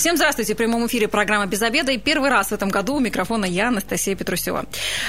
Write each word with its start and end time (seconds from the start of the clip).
Всем 0.00 0.16
здравствуйте. 0.16 0.54
В 0.54 0.56
прямом 0.56 0.86
эфире 0.86 1.08
программа 1.08 1.44
«Без 1.44 1.60
обеда». 1.60 1.92
И 1.92 1.98
первый 1.98 2.30
раз 2.30 2.48
в 2.48 2.52
этом 2.52 2.70
году 2.70 2.94
у 2.94 3.00
микрофона 3.00 3.44
я, 3.44 3.68
Анастасия 3.68 4.16
Петрусева. 4.16 4.64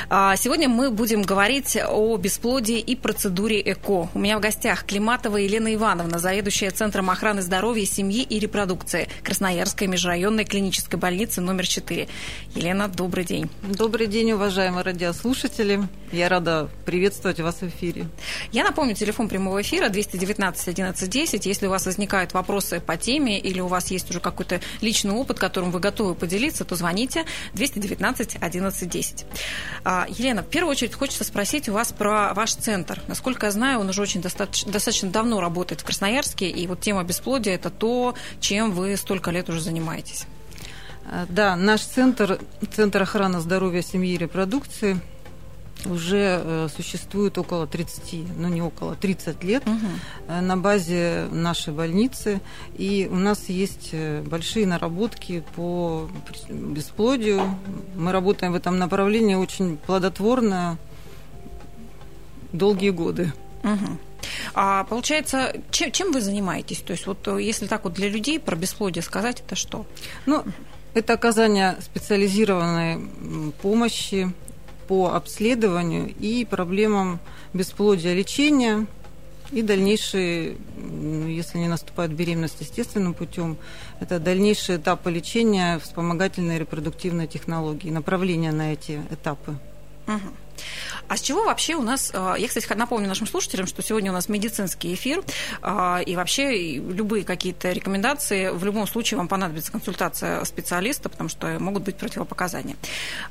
А, 0.10 0.36
сегодня 0.36 0.68
мы 0.68 0.92
будем 0.92 1.22
говорить 1.22 1.78
о 1.78 2.18
бесплодии 2.18 2.78
и 2.78 2.98
процедуре 2.98 3.62
ЭКО. 3.62 4.10
У 4.14 4.20
меня 4.20 4.38
в 4.38 4.42
гостях 4.42 4.86
Климатова 4.86 5.38
Елена 5.38 5.74
Ивановна, 5.74 6.20
заведующая 6.20 6.72
Центром 6.72 7.10
охраны 7.10 7.42
здоровья, 7.42 7.86
семьи 7.86 8.22
и 8.22 8.38
репродукции 8.38 9.08
Красноярской 9.24 9.88
межрайонной 9.88 10.44
клинической 10.44 11.00
больницы 11.00 11.40
номер 11.40 11.68
4. 11.68 12.10
Елена, 12.56 12.90
добрый 12.90 13.24
день. 13.24 13.50
Добрый 13.64 14.08
день, 14.08 14.34
уважаемые 14.34 14.84
радиослушатели. 14.84 15.88
Я 16.12 16.28
рада 16.28 16.70
приветствовать 16.86 17.40
вас 17.40 17.62
в 17.62 17.68
эфире. 17.70 18.08
Я 18.52 18.66
напомню, 18.66 18.94
телефон 18.94 19.30
прямого 19.30 19.62
эфира 19.62 19.88
219 19.88 20.68
11 20.68 21.10
10. 21.10 21.46
Если 21.46 21.68
у 21.68 21.70
вас 21.70 21.86
возникают 21.86 22.34
вопросы 22.34 22.82
по 22.82 22.98
теме 22.98 23.40
или 23.40 23.62
у 23.62 23.68
вас 23.68 23.90
есть 23.92 24.10
уже 24.10 24.20
какой-то 24.20 24.60
личный 24.82 25.14
опыт, 25.14 25.40
которым 25.40 25.72
вы 25.72 25.80
готовы 25.80 26.16
поделиться, 26.16 26.66
то 26.66 26.76
звоните 26.76 27.26
219 27.54 28.38
11 28.42 28.90
10. 28.90 29.26
Елена, 30.10 30.44
в 30.44 30.48
первую 30.48 30.72
очередь 30.72 30.94
хочется 30.94 31.24
спросить 31.24 31.70
у 31.70 31.74
вас 31.74 31.92
про 31.92 32.34
ваш 32.34 32.54
центр. 32.54 33.02
Насколько 33.08 33.48
я 33.48 33.52
знаю, 33.52 33.80
он 33.80 33.90
уже 33.90 34.02
очень 34.02 34.22
достаточно, 34.22 34.72
достаточно 34.72 35.10
давно 35.10 35.42
работает 35.42 35.82
в 35.82 35.84
Красноярске, 35.84 36.50
и 36.50 36.68
вот 36.68 36.82
тема 36.82 37.04
бесплодия– 37.04 37.54
это 37.56 37.70
то, 37.70 38.16
чем 38.40 38.72
вы 38.72 38.98
столько 38.98 39.32
лет 39.32 39.50
уже 39.50 39.62
занимаетесь. 39.62 40.26
А, 41.06 41.26
да, 41.30 41.56
наш 41.56 41.82
центр, 41.82 42.40
Центр 42.74 43.02
охраны 43.02 43.40
здоровья 43.40 43.82
семьи 43.82 44.14
и 44.14 44.18
репродукции– 44.18 45.00
уже 45.86 46.42
э, 46.44 46.68
существует 46.76 47.38
около 47.38 47.68
30, 47.68 48.38
ну 48.38 48.48
не 48.48 48.62
около, 48.62 48.96
30 48.96 49.44
лет 49.44 49.64
угу. 49.68 49.78
на 50.42 50.58
базе 50.58 51.28
нашей 51.32 51.74
больницы. 51.74 52.42
И 52.78 53.08
у 53.12 53.16
нас 53.16 53.50
есть 53.50 53.90
э, 53.92 54.22
большие 54.22 54.66
наработки 54.66 55.44
по 55.56 56.10
бесплодию. 56.50 57.42
Мы 57.96 58.12
работаем 58.12 58.54
в 58.54 58.56
этом 58.56 58.78
направлении 58.78 59.36
очень 59.36 59.78
плодотворно 59.78 60.78
долгие 62.54 62.92
годы. 62.92 63.34
Угу. 63.64 63.98
А 64.54 64.84
получается, 64.86 65.54
чем, 65.72 65.92
чем 65.92 66.12
вы 66.12 66.22
занимаетесь? 66.22 66.80
То 66.80 66.92
есть, 66.92 67.08
вот 67.08 67.28
если 67.40 67.68
так 67.68 67.84
вот 67.84 67.94
для 67.94 68.10
людей 68.10 68.40
про 68.40 68.56
бесплодие 68.56 69.02
сказать, 69.02 69.42
это 69.46 69.56
что? 69.56 69.86
Ну, 70.26 70.44
это 70.94 71.14
оказание 71.14 71.78
специализированной 71.82 73.00
помощи 73.62 74.34
по 74.92 75.14
обследованию 75.14 76.14
и 76.20 76.44
проблемам 76.44 77.22
бесплодия 77.54 78.14
лечения 78.14 78.88
и 79.54 79.62
дальнейшие, 79.62 80.58
если 81.28 81.60
не 81.60 81.70
наступает 81.70 82.12
беременность 82.12 82.60
естественным 82.60 83.14
путем, 83.14 83.56
это 84.02 84.20
дальнейшие 84.20 84.80
этапы 84.80 85.10
лечения 85.10 85.80
вспомогательной 85.80 86.60
репродуктивной 86.60 87.28
технологии, 87.28 87.90
направления 87.90 88.52
на 88.52 88.74
эти 88.74 89.02
этапы. 89.10 89.56
Угу. 90.08 90.20
А 91.08 91.18
с 91.18 91.22
чего 91.22 91.44
вообще 91.44 91.76
у 91.76 91.82
нас... 91.82 92.12
А, 92.14 92.36
я, 92.36 92.48
кстати, 92.48 92.72
напомню 92.74 93.08
нашим 93.08 93.28
слушателям, 93.28 93.68
что 93.68 93.82
сегодня 93.82 94.12
у 94.12 94.14
нас 94.14 94.30
медицинский 94.30 94.94
эфир, 94.94 95.24
а, 95.62 96.00
и 96.06 96.16
вообще 96.16 96.78
любые 96.78 97.24
какие-то 97.24 97.72
рекомендации, 97.72 98.50
в 98.50 98.64
любом 98.64 98.88
случае 98.88 99.18
вам 99.18 99.28
понадобится 99.28 99.72
консультация 99.72 100.44
специалиста, 100.46 101.10
потому 101.10 101.30
что 101.30 101.60
могут 101.60 101.84
быть 101.84 101.98
противопоказания. 101.98 102.76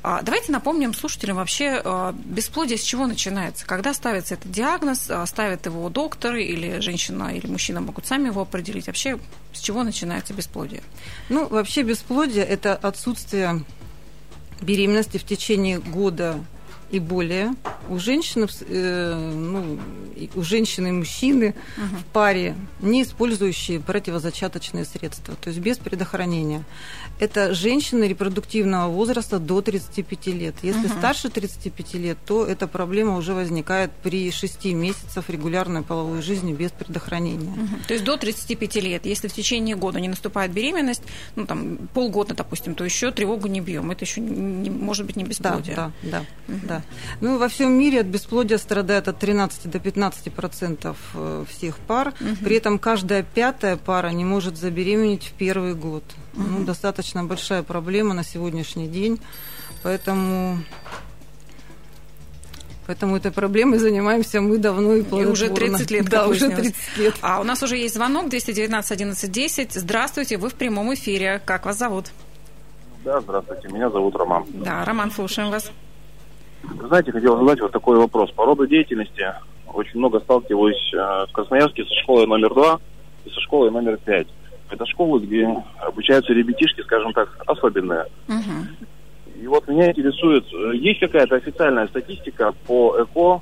А, 0.03 0.21
давайте 0.21 0.51
напомним 0.51 0.93
слушателям 0.93 1.37
вообще, 1.37 1.81
бесплодие 2.25 2.77
с 2.77 2.83
чего 2.83 3.07
начинается? 3.07 3.65
Когда 3.65 3.93
ставится 3.93 4.35
этот 4.35 4.51
диагноз, 4.51 5.09
ставит 5.25 5.65
его 5.65 5.89
доктор 5.89 6.35
или 6.35 6.79
женщина 6.79 7.35
или 7.35 7.47
мужчина 7.47 7.81
могут 7.81 8.05
сами 8.05 8.27
его 8.27 8.41
определить? 8.41 8.87
Вообще 8.87 9.19
с 9.53 9.59
чего 9.59 9.83
начинается 9.83 10.33
бесплодие? 10.33 10.83
Ну, 11.29 11.47
вообще 11.47 11.81
бесплодие– 11.83 12.45
это 12.45 12.75
отсутствие 12.75 13.63
беременности 14.61 15.17
в 15.17 15.25
течение 15.25 15.79
года 15.79 16.39
и 16.91 16.99
более 16.99 17.53
у 17.89 17.99
женщины, 17.99 18.47
э, 18.67 19.31
ну, 19.33 19.79
у 20.35 20.43
женщины 20.43 20.89
и 20.89 20.91
мужчины 20.91 21.55
угу. 21.77 21.97
в 21.97 22.05
паре, 22.13 22.55
не 22.81 23.03
использующие 23.03 23.79
противозачаточные 23.79 24.85
средства, 24.85 25.35
то 25.35 25.49
есть 25.49 25.59
без 25.59 25.77
предохранения. 25.77 26.63
Это 27.19 27.53
женщины 27.53 28.05
репродуктивного 28.05 28.91
возраста 28.91 29.39
до 29.39 29.61
35 29.61 30.27
лет. 30.27 30.55
Если 30.63 30.87
угу. 30.87 30.97
старше 30.97 31.29
35 31.29 31.93
лет, 31.95 32.17
то 32.25 32.45
эта 32.45 32.67
проблема 32.67 33.15
уже 33.15 33.33
возникает 33.33 33.91
при 34.03 34.31
6 34.31 34.65
месяцах 34.65 35.29
регулярной 35.29 35.81
половой 35.81 36.21
жизни 36.21 36.53
без 36.53 36.71
предохранения. 36.71 37.51
Угу. 37.51 37.75
То 37.87 37.93
есть 37.93 38.05
до 38.05 38.17
35 38.17 38.75
лет, 38.77 39.05
если 39.05 39.27
в 39.27 39.33
течение 39.33 39.75
года 39.75 39.99
не 39.99 40.09
наступает 40.09 40.51
беременность, 40.51 41.03
ну 41.35 41.45
там 41.45 41.77
полгода, 41.93 42.33
допустим, 42.33 42.75
то 42.75 42.83
еще 42.83 43.11
тревогу 43.11 43.47
не 43.47 43.61
бьем. 43.61 43.91
Это 43.91 44.03
еще 44.03 44.19
не, 44.19 44.69
может 44.69 45.05
быть 45.05 45.15
не 45.15 45.23
бесплодие. 45.23 45.75
Да, 45.75 45.91
да, 46.01 46.09
да. 46.09 46.53
Угу. 46.53 46.67
да. 46.67 46.80
Ну, 47.19 47.37
во 47.37 47.47
всем 47.47 47.71
мире 47.71 48.01
от 48.01 48.07
бесплодия 48.07 48.57
страдает 48.57 49.07
от 49.07 49.19
13 49.19 49.69
до 49.69 49.79
15 49.79 50.33
процентов 50.33 50.97
э, 51.13 51.45
всех 51.49 51.77
пар. 51.77 52.13
Угу. 52.19 52.43
При 52.43 52.55
этом 52.55 52.79
каждая 52.79 53.23
пятая 53.23 53.77
пара 53.77 54.09
не 54.09 54.25
может 54.25 54.57
забеременеть 54.57 55.25
в 55.25 55.33
первый 55.33 55.75
год. 55.75 56.03
Угу. 56.33 56.43
Ну, 56.43 56.65
достаточно 56.65 57.23
большая 57.23 57.63
проблема 57.63 58.13
на 58.13 58.23
сегодняшний 58.23 58.87
день. 58.87 59.19
Поэтому 59.83 60.59
Поэтому 62.87 63.15
этой 63.15 63.31
проблемой 63.31 63.79
занимаемся 63.79 64.41
мы 64.41 64.57
давно 64.57 64.95
и 64.95 65.03
плодотворно. 65.03 65.29
И 65.29 65.31
уже 65.31 65.49
30 65.49 65.91
лет, 65.91 66.05
Да, 66.09 66.27
уже 66.27 66.49
30 66.49 66.97
лет. 66.97 67.15
А 67.21 67.39
у 67.39 67.43
нас 67.43 67.63
уже 67.63 67.77
есть 67.77 67.95
звонок 67.95 68.29
219 68.29 68.91
11 68.91 69.31
10. 69.31 69.73
Здравствуйте, 69.73 70.37
вы 70.37 70.49
в 70.49 70.55
прямом 70.55 70.93
эфире. 70.93 71.41
Как 71.45 71.65
вас 71.65 71.77
зовут? 71.77 72.07
Да, 73.05 73.21
здравствуйте, 73.21 73.67
меня 73.69 73.89
зовут 73.89 74.15
Роман. 74.15 74.45
Да, 74.49 74.83
Роман, 74.83 75.11
слушаем 75.11 75.51
вас. 75.51 75.71
Знаете, 76.63 77.11
хотел 77.11 77.37
задать 77.37 77.61
вот 77.61 77.71
такой 77.71 77.97
вопрос. 77.97 78.31
По 78.31 78.45
роду 78.45 78.67
деятельности 78.67 79.25
очень 79.73 79.99
много 79.99 80.19
сталкиваюсь 80.19 80.93
э, 80.93 81.25
в 81.29 81.31
Красноярске 81.31 81.85
со 81.85 81.95
школой 82.01 82.27
номер 82.27 82.53
два 82.53 82.79
и 83.25 83.29
со 83.29 83.39
школой 83.41 83.71
номер 83.71 83.97
пять. 83.97 84.27
Это 84.69 84.85
школы, 84.85 85.19
где 85.19 85.47
обучаются 85.79 86.33
ребятишки, 86.33 86.81
скажем 86.81 87.13
так, 87.13 87.29
особенные. 87.45 88.05
Угу. 88.27 89.41
И 89.41 89.47
вот 89.47 89.67
меня 89.67 89.89
интересует, 89.89 90.45
э, 90.53 90.75
есть 90.75 90.99
какая-то 90.99 91.35
официальная 91.35 91.87
статистика 91.87 92.53
по 92.67 92.95
ЭКО, 93.01 93.41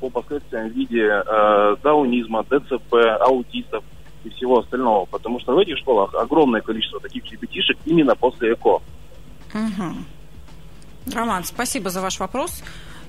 по 0.00 0.10
последствиям 0.10 0.68
в 0.68 0.72
виде 0.72 1.06
э, 1.06 1.76
даунизма, 1.82 2.44
ДЦП, 2.44 2.94
аутистов 3.20 3.84
и 4.24 4.30
всего 4.30 4.58
остального? 4.58 5.04
Потому 5.06 5.38
что 5.40 5.54
в 5.54 5.58
этих 5.58 5.78
школах 5.78 6.14
огромное 6.14 6.60
количество 6.60 7.00
таких 7.00 7.30
ребятишек 7.30 7.78
именно 7.84 8.14
после 8.16 8.52
ЭКО. 8.52 8.80
Угу. 9.54 9.94
Роман, 11.12 11.44
спасибо 11.44 11.90
за 11.90 12.00
ваш 12.00 12.18
вопрос. 12.18 12.62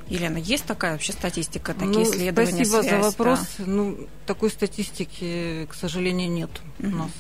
Елена, 0.10 0.38
есть 0.38 0.66
такая 0.66 0.94
вообще 0.94 1.12
статистика, 1.12 1.74
такие 1.74 1.90
ну, 1.90 2.04
исследования? 2.04 2.66
Спасибо 2.66 2.82
связь, 2.82 2.90
за 2.90 2.98
вопрос. 2.98 3.40
Да? 3.58 3.64
Ну, 3.66 3.98
такой 4.26 4.50
статистики, 4.50 5.68
к 5.70 5.74
сожалению, 5.74 6.32
нет 6.32 6.50
угу. 6.80 6.88
у 6.88 6.92
нас. 6.92 7.12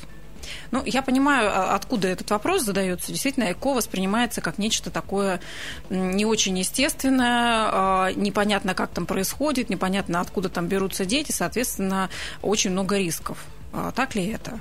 Ну, 0.71 0.81
я 0.85 1.01
понимаю, 1.01 1.49
а, 1.53 1.75
откуда 1.75 2.07
этот 2.07 2.29
вопрос 2.29 2.63
задается. 2.63 3.11
Действительно, 3.11 3.51
ЭКО 3.51 3.73
воспринимается 3.73 4.39
как 4.39 4.57
нечто 4.57 4.89
такое 4.89 5.41
не 5.89 6.25
очень 6.25 6.57
естественное, 6.57 7.69
а, 7.71 8.11
непонятно, 8.13 8.73
как 8.73 8.91
там 8.91 9.05
происходит, 9.05 9.69
непонятно, 9.69 10.21
откуда 10.21 10.47
там 10.47 10.67
берутся 10.67 11.05
дети, 11.05 11.31
соответственно, 11.31 12.09
очень 12.41 12.71
много 12.71 12.97
рисков. 12.97 13.43
А 13.73 13.91
так 13.91 14.15
ли 14.15 14.27
это? 14.27 14.59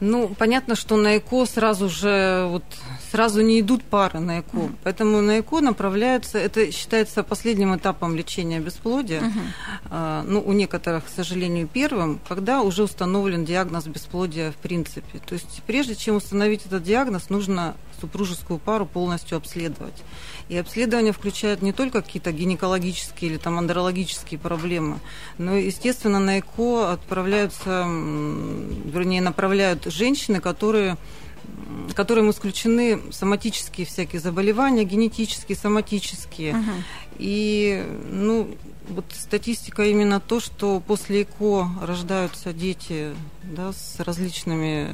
Ну, 0.00 0.28
понятно, 0.28 0.74
что 0.74 0.96
на 0.96 1.18
ЭКО 1.18 1.46
сразу 1.46 1.88
же 1.88 2.46
вот 2.48 2.64
сразу 3.14 3.42
не 3.42 3.60
идут 3.60 3.84
пары 3.84 4.18
на 4.18 4.40
ЭКО. 4.40 4.56
Mm-hmm. 4.56 4.76
Поэтому 4.82 5.20
на 5.20 5.38
ЭКО 5.38 5.60
направляются, 5.60 6.36
это 6.36 6.72
считается 6.72 7.22
последним 7.22 7.76
этапом 7.76 8.16
лечения 8.16 8.58
бесплодия. 8.58 9.20
Mm-hmm. 9.20 10.24
Ну, 10.26 10.42
у 10.44 10.52
некоторых, 10.52 11.04
к 11.04 11.08
сожалению, 11.08 11.68
первым, 11.72 12.18
когда 12.28 12.62
уже 12.62 12.82
установлен 12.82 13.44
диагноз 13.44 13.86
бесплодия 13.86 14.50
в 14.50 14.56
принципе. 14.56 15.20
То 15.24 15.34
есть 15.34 15.62
прежде 15.64 15.94
чем 15.94 16.16
установить 16.16 16.66
этот 16.66 16.82
диагноз, 16.82 17.30
нужно 17.30 17.76
супружескую 18.00 18.58
пару 18.58 18.84
полностью 18.84 19.38
обследовать. 19.38 20.02
И 20.48 20.56
обследование 20.56 21.12
включает 21.12 21.62
не 21.62 21.72
только 21.72 22.02
какие-то 22.02 22.32
гинекологические 22.32 23.30
или 23.30 23.38
там 23.38 23.58
андрологические 23.58 24.40
проблемы, 24.40 24.98
но, 25.38 25.54
естественно, 25.54 26.18
на 26.18 26.40
ЭКО 26.40 26.90
отправляются, 26.90 27.84
вернее, 27.86 29.22
направляют 29.22 29.84
женщины, 29.84 30.40
которые 30.40 30.96
которым 31.94 32.30
исключены 32.30 33.00
соматические 33.10 33.86
всякие 33.86 34.20
заболевания, 34.20 34.84
генетические, 34.84 35.56
соматические. 35.56 36.54
Угу. 36.54 36.70
И, 37.18 37.84
ну, 38.10 38.56
вот 38.88 39.04
статистика 39.12 39.84
именно 39.84 40.20
то, 40.20 40.40
что 40.40 40.80
после 40.80 41.22
ЭКО 41.22 41.68
рождаются 41.82 42.52
дети 42.52 43.14
да, 43.50 43.72
с 43.72 44.00
различными 44.00 44.88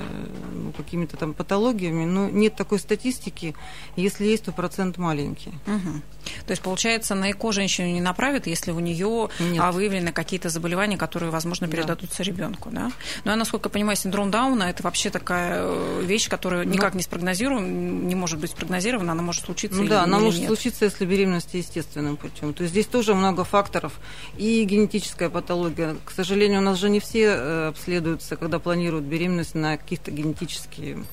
ну, 0.52 0.72
какими-то 0.72 1.16
там 1.16 1.34
патологиями, 1.34 2.04
но 2.04 2.28
нет 2.28 2.56
такой 2.56 2.78
статистики. 2.78 3.54
Если 3.96 4.24
есть, 4.24 4.44
то 4.44 4.52
процент 4.52 4.98
маленький. 4.98 5.52
Угу. 5.66 6.02
То 6.46 6.50
есть, 6.50 6.62
получается, 6.62 7.14
на 7.14 7.30
ЭКО 7.30 7.52
женщину 7.52 7.88
не 7.88 8.00
направят, 8.00 8.46
если 8.46 8.70
у 8.72 8.80
нее 8.80 9.28
а, 9.58 9.72
выявлены 9.72 10.12
какие-то 10.12 10.48
заболевания, 10.48 10.96
которые, 10.96 11.30
возможно, 11.30 11.68
передадутся 11.68 12.18
да. 12.18 12.24
ребенку. 12.24 12.70
Да? 12.70 12.92
Но 13.24 13.30
я, 13.30 13.36
насколько 13.36 13.68
понимаю, 13.68 13.96
синдром 13.96 14.30
Дауна 14.30 14.64
это 14.64 14.82
вообще 14.82 15.10
такая 15.10 15.62
э, 15.62 16.02
вещь, 16.04 16.28
которая 16.28 16.64
ну, 16.64 16.72
никак 16.72 16.94
не 16.94 17.02
спрогнозируем, 17.02 18.06
не 18.06 18.14
может 18.14 18.38
быть 18.38 18.50
спрогнозирована, 18.50 19.12
она 19.12 19.22
может 19.22 19.44
случиться. 19.44 19.78
Ну, 19.78 19.84
или, 19.84 19.90
да, 19.90 20.02
она 20.02 20.18
или 20.18 20.24
может 20.24 20.40
нет. 20.40 20.48
случиться, 20.48 20.84
если 20.84 21.04
беременность 21.04 21.54
естественным 21.54 22.16
путем. 22.16 22.54
То 22.54 22.62
есть 22.62 22.72
здесь 22.72 22.86
тоже 22.86 23.14
много 23.14 23.44
факторов. 23.44 23.98
И 24.36 24.64
генетическая 24.64 25.30
патология. 25.30 25.96
К 26.04 26.10
сожалению, 26.10 26.60
у 26.60 26.64
нас 26.64 26.78
же 26.78 26.90
не 26.90 27.00
все 27.00 27.26
э, 27.26 27.68
обследуются, 27.68 28.36
когда 28.40 28.58
планируют 28.58 29.04
беременность 29.04 29.54
на 29.54 29.76
каких-то 29.76 30.10
генетические 30.10 31.04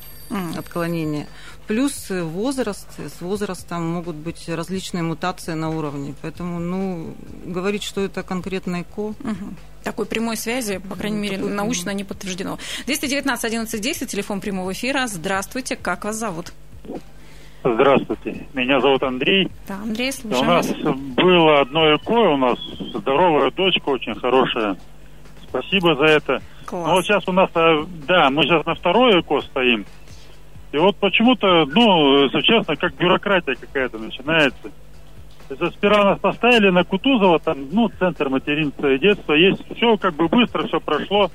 отклонения. 0.58 1.28
Плюс 1.68 2.10
возраст, 2.10 2.88
с 3.00 3.22
возрастом 3.22 3.88
могут 3.88 4.16
быть 4.16 4.50
различные 4.50 5.04
мутации 5.04 5.54
на 5.54 5.70
уровне. 5.70 6.16
Поэтому, 6.22 6.60
ну, 6.60 7.14
говорить, 7.46 7.84
что 7.84 8.02
это 8.02 8.24
конкретно 8.24 8.82
ЭКО... 8.82 9.02
Угу. 9.02 9.16
Такой 9.84 10.06
прямой 10.06 10.36
связи, 10.36 10.80
по 10.80 10.96
крайней 10.96 11.18
ну, 11.18 11.24
мере, 11.24 11.38
такой... 11.38 11.52
научно 11.54 11.92
не 11.92 12.04
подтверждено. 12.04 12.58
219 12.88 13.46
11 13.46 13.82
10, 13.82 14.10
телефон 14.10 14.42
прямого 14.42 14.74
эфира. 14.74 15.08
Здравствуйте, 15.08 15.78
как 15.78 16.04
вас 16.04 16.18
зовут? 16.18 16.52
Здравствуйте, 17.64 18.48
меня 18.54 18.82
зовут 18.82 19.04
Андрей. 19.04 19.50
Да, 19.68 19.76
Андрей, 19.76 20.12
слушаем 20.12 20.44
У 20.44 20.52
нас 20.52 20.68
было 21.16 21.62
одно 21.62 21.96
ЭКО, 21.96 22.12
у 22.12 22.38
нас 22.38 22.60
здоровая 22.94 23.52
дочка, 23.52 23.90
очень 23.90 24.16
хорошая. 24.16 24.78
Спасибо 25.50 25.96
за 25.96 26.06
это. 26.06 26.42
Класс. 26.68 26.86
Но 26.86 26.94
вот 26.96 27.06
сейчас 27.06 27.28
у 27.28 27.32
нас, 27.32 27.50
э, 27.56 27.86
да, 28.08 28.30
мы 28.30 28.44
сейчас 28.44 28.66
на 28.66 28.76
второе 28.76 29.22
ЭКО 29.22 29.42
стоим. 29.42 29.86
И 30.74 30.78
вот 30.78 30.98
почему-то, 30.98 31.66
ну, 31.66 32.26
если 32.26 32.42
честно, 32.42 32.76
как 32.76 32.94
бюрократия 32.96 33.56
какая-то 33.56 33.98
начинается. 33.98 34.70
Это 35.50 35.70
сперва 35.72 36.04
нас 36.04 36.20
поставили 36.20 36.70
на 36.70 36.84
Кутузова, 36.84 37.40
там, 37.40 37.70
ну, 37.72 37.90
центр 37.98 38.28
материнства 38.28 38.94
и 38.94 39.00
детства. 39.00 39.34
Есть 39.34 39.64
все 39.78 39.96
как 39.96 40.16
бы 40.16 40.28
быстро, 40.28 40.68
все 40.68 40.82
прошло, 40.82 41.32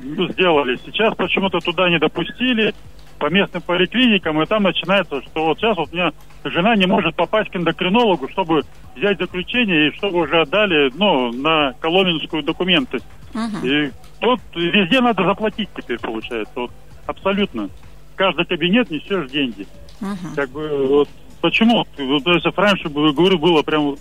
ну, 0.00 0.28
сделали. 0.32 0.76
Сейчас 0.84 1.14
почему-то 1.14 1.60
туда 1.60 1.88
не 1.88 2.00
допустили 2.00 2.74
по 3.18 3.30
местным 3.30 3.62
поликлиникам, 3.62 4.40
и 4.42 4.46
там 4.46 4.62
начинается, 4.62 5.22
что 5.22 5.46
вот 5.46 5.58
сейчас 5.58 5.76
вот 5.76 5.92
у 5.92 5.96
меня 5.96 6.12
жена 6.44 6.76
не 6.76 6.86
может 6.86 7.16
попасть 7.16 7.50
к 7.50 7.56
эндокринологу, 7.56 8.28
чтобы 8.28 8.62
взять 8.94 9.18
заключение 9.18 9.88
и 9.88 9.96
чтобы 9.96 10.20
уже 10.20 10.40
отдали, 10.40 10.90
ну, 10.94 11.32
на 11.32 11.72
Коломенскую 11.80 12.42
документы. 12.42 12.98
Uh-huh. 13.32 13.88
И 13.88 13.92
тут 14.20 14.40
везде 14.54 15.00
надо 15.00 15.24
заплатить 15.24 15.68
теперь, 15.76 15.98
получается, 15.98 16.52
вот 16.54 16.70
абсолютно 17.06 17.68
каждый 18.14 18.46
кабинет 18.46 18.90
несешь 18.90 19.30
деньги. 19.30 19.66
Uh-huh. 20.00 20.34
Как 20.34 20.50
бы 20.50 20.86
вот 20.86 21.08
почему? 21.40 21.86
Вот, 21.98 22.26
если 22.26 22.52
раньше, 22.56 22.88
говорю, 22.88 23.38
было 23.38 23.62
прям 23.62 23.96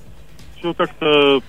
все 0.57 0.73
как-то 0.73 1.41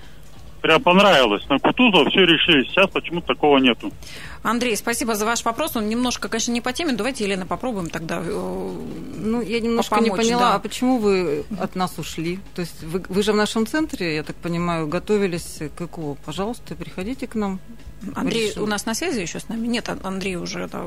прям 0.61 0.81
понравилось. 0.81 1.47
На 1.49 1.59
Кутузова 1.59 2.09
все 2.09 2.25
решили. 2.25 2.63
Сейчас 2.65 2.89
почему-то 2.89 3.27
такого 3.27 3.57
нету. 3.57 3.91
Андрей, 4.47 4.77
спасибо 4.77 5.15
за 5.15 5.25
ваш 5.25 5.43
вопрос. 5.43 5.75
Он 5.75 5.89
немножко, 5.89 6.29
конечно, 6.29 6.53
не 6.53 6.61
по 6.61 6.71
теме. 6.71 6.93
Давайте, 6.93 7.25
Елена, 7.25 7.45
попробуем 7.45 7.89
тогда 7.89 8.21
э, 8.23 8.71
Ну, 9.17 9.41
я 9.41 9.59
немножко 9.59 9.95
помочь, 9.95 10.09
не 10.09 10.15
поняла, 10.15 10.39
да. 10.39 10.55
а 10.55 10.59
почему 10.59 10.99
вы 10.99 11.43
от 11.59 11.75
нас 11.75 11.99
ушли? 11.99 12.39
То 12.55 12.61
есть 12.61 12.81
вы, 12.81 13.03
вы 13.09 13.23
же 13.23 13.33
в 13.33 13.35
нашем 13.35 13.67
центре, 13.67 14.15
я 14.15 14.23
так 14.23 14.37
понимаю, 14.37 14.87
готовились 14.87 15.59
к 15.75 15.81
ЭКО. 15.81 16.15
Пожалуйста, 16.25 16.75
приходите 16.75 17.27
к 17.27 17.35
нам. 17.35 17.59
Андрей 18.15 18.49
Решил. 18.49 18.63
у 18.63 18.67
нас 18.67 18.85
на 18.85 18.93
связи 18.93 19.19
еще 19.19 19.39
с 19.39 19.49
нами? 19.49 19.67
Нет, 19.67 19.89
Андрей 20.03 20.35
уже. 20.35 20.67
Да. 20.67 20.85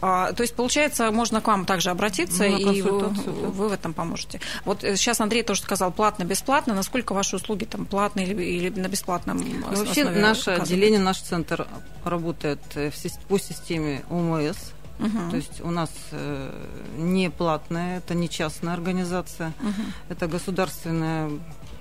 А, 0.00 0.32
то 0.32 0.42
есть, 0.42 0.54
получается, 0.54 1.10
можно 1.10 1.40
к 1.40 1.46
вам 1.46 1.64
также 1.64 1.90
обратиться, 1.90 2.44
ну, 2.44 2.72
и 2.72 2.82
вы, 2.82 3.00
да. 3.00 3.08
вы 3.08 3.68
в 3.68 3.72
этом 3.72 3.94
поможете. 3.94 4.40
Вот 4.64 4.82
сейчас 4.82 5.20
э, 5.20 5.22
Андрей 5.22 5.42
тоже 5.42 5.62
сказал 5.62 5.90
платно-бесплатно. 5.90 6.74
Насколько 6.74 7.14
ваши 7.14 7.36
услуги 7.36 7.64
там 7.64 7.86
платные 7.86 8.26
или, 8.26 8.42
или 8.42 8.68
на 8.68 8.88
бесплатном 8.88 9.38
ну, 9.38 9.84
Вообще 9.84 10.04
наше 10.04 10.50
отделение, 10.50 11.00
наш 11.00 11.20
центр 11.20 11.66
работает 12.04 12.60
э, 12.74 12.90
по 13.28 13.38
системе 13.38 14.02
ОМС. 14.10 14.72
Угу. 14.98 15.30
То 15.30 15.36
есть 15.36 15.60
у 15.62 15.70
нас 15.70 15.90
э, 16.10 16.66
не 16.98 17.30
платная, 17.30 17.98
это 17.98 18.14
не 18.14 18.28
частная 18.28 18.74
организация, 18.74 19.54
угу. 19.62 19.82
это 20.10 20.26
государственная 20.26 21.30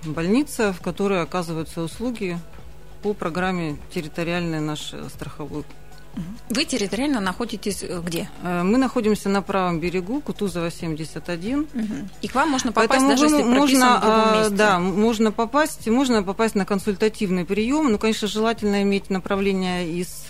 больница, 0.04 0.72
в 0.72 0.82
которой 0.82 1.22
оказываются 1.22 1.82
услуги 1.82 2.40
по 3.04 3.14
программе 3.14 3.78
территориальной 3.92 4.62
наш 4.62 4.94
страховой. 5.14 5.66
Вы 6.50 6.66
территориально 6.66 7.20
находитесь 7.20 7.84
э, 7.84 8.02
где? 8.04 8.30
Э, 8.44 8.64
мы 8.64 8.78
находимся 8.78 9.30
на 9.30 9.42
правом 9.42 9.80
берегу, 9.80 10.20
Кутузова 10.22 10.72
71. 10.72 11.60
Угу. 11.60 11.70
И 12.22 12.28
к 12.28 12.36
вам 12.36 12.50
можно 12.50 12.72
попасть, 12.72 12.90
Поэтому 12.90 13.10
даже 13.10 13.26
если 13.26 13.44
можно, 13.44 13.98
в 13.98 14.02
другом 14.02 14.34
месте. 14.34 14.56
Да, 14.56 14.80
можно 14.80 15.32
попасть, 15.32 15.88
можно 15.88 16.24
попасть 16.24 16.56
на 16.56 16.66
консультативный 16.66 17.46
прием. 17.46 17.92
Ну, 17.92 17.98
конечно, 17.98 18.28
желательно 18.28 18.82
иметь 18.82 19.10
направление 19.10 19.90
из 19.90 20.26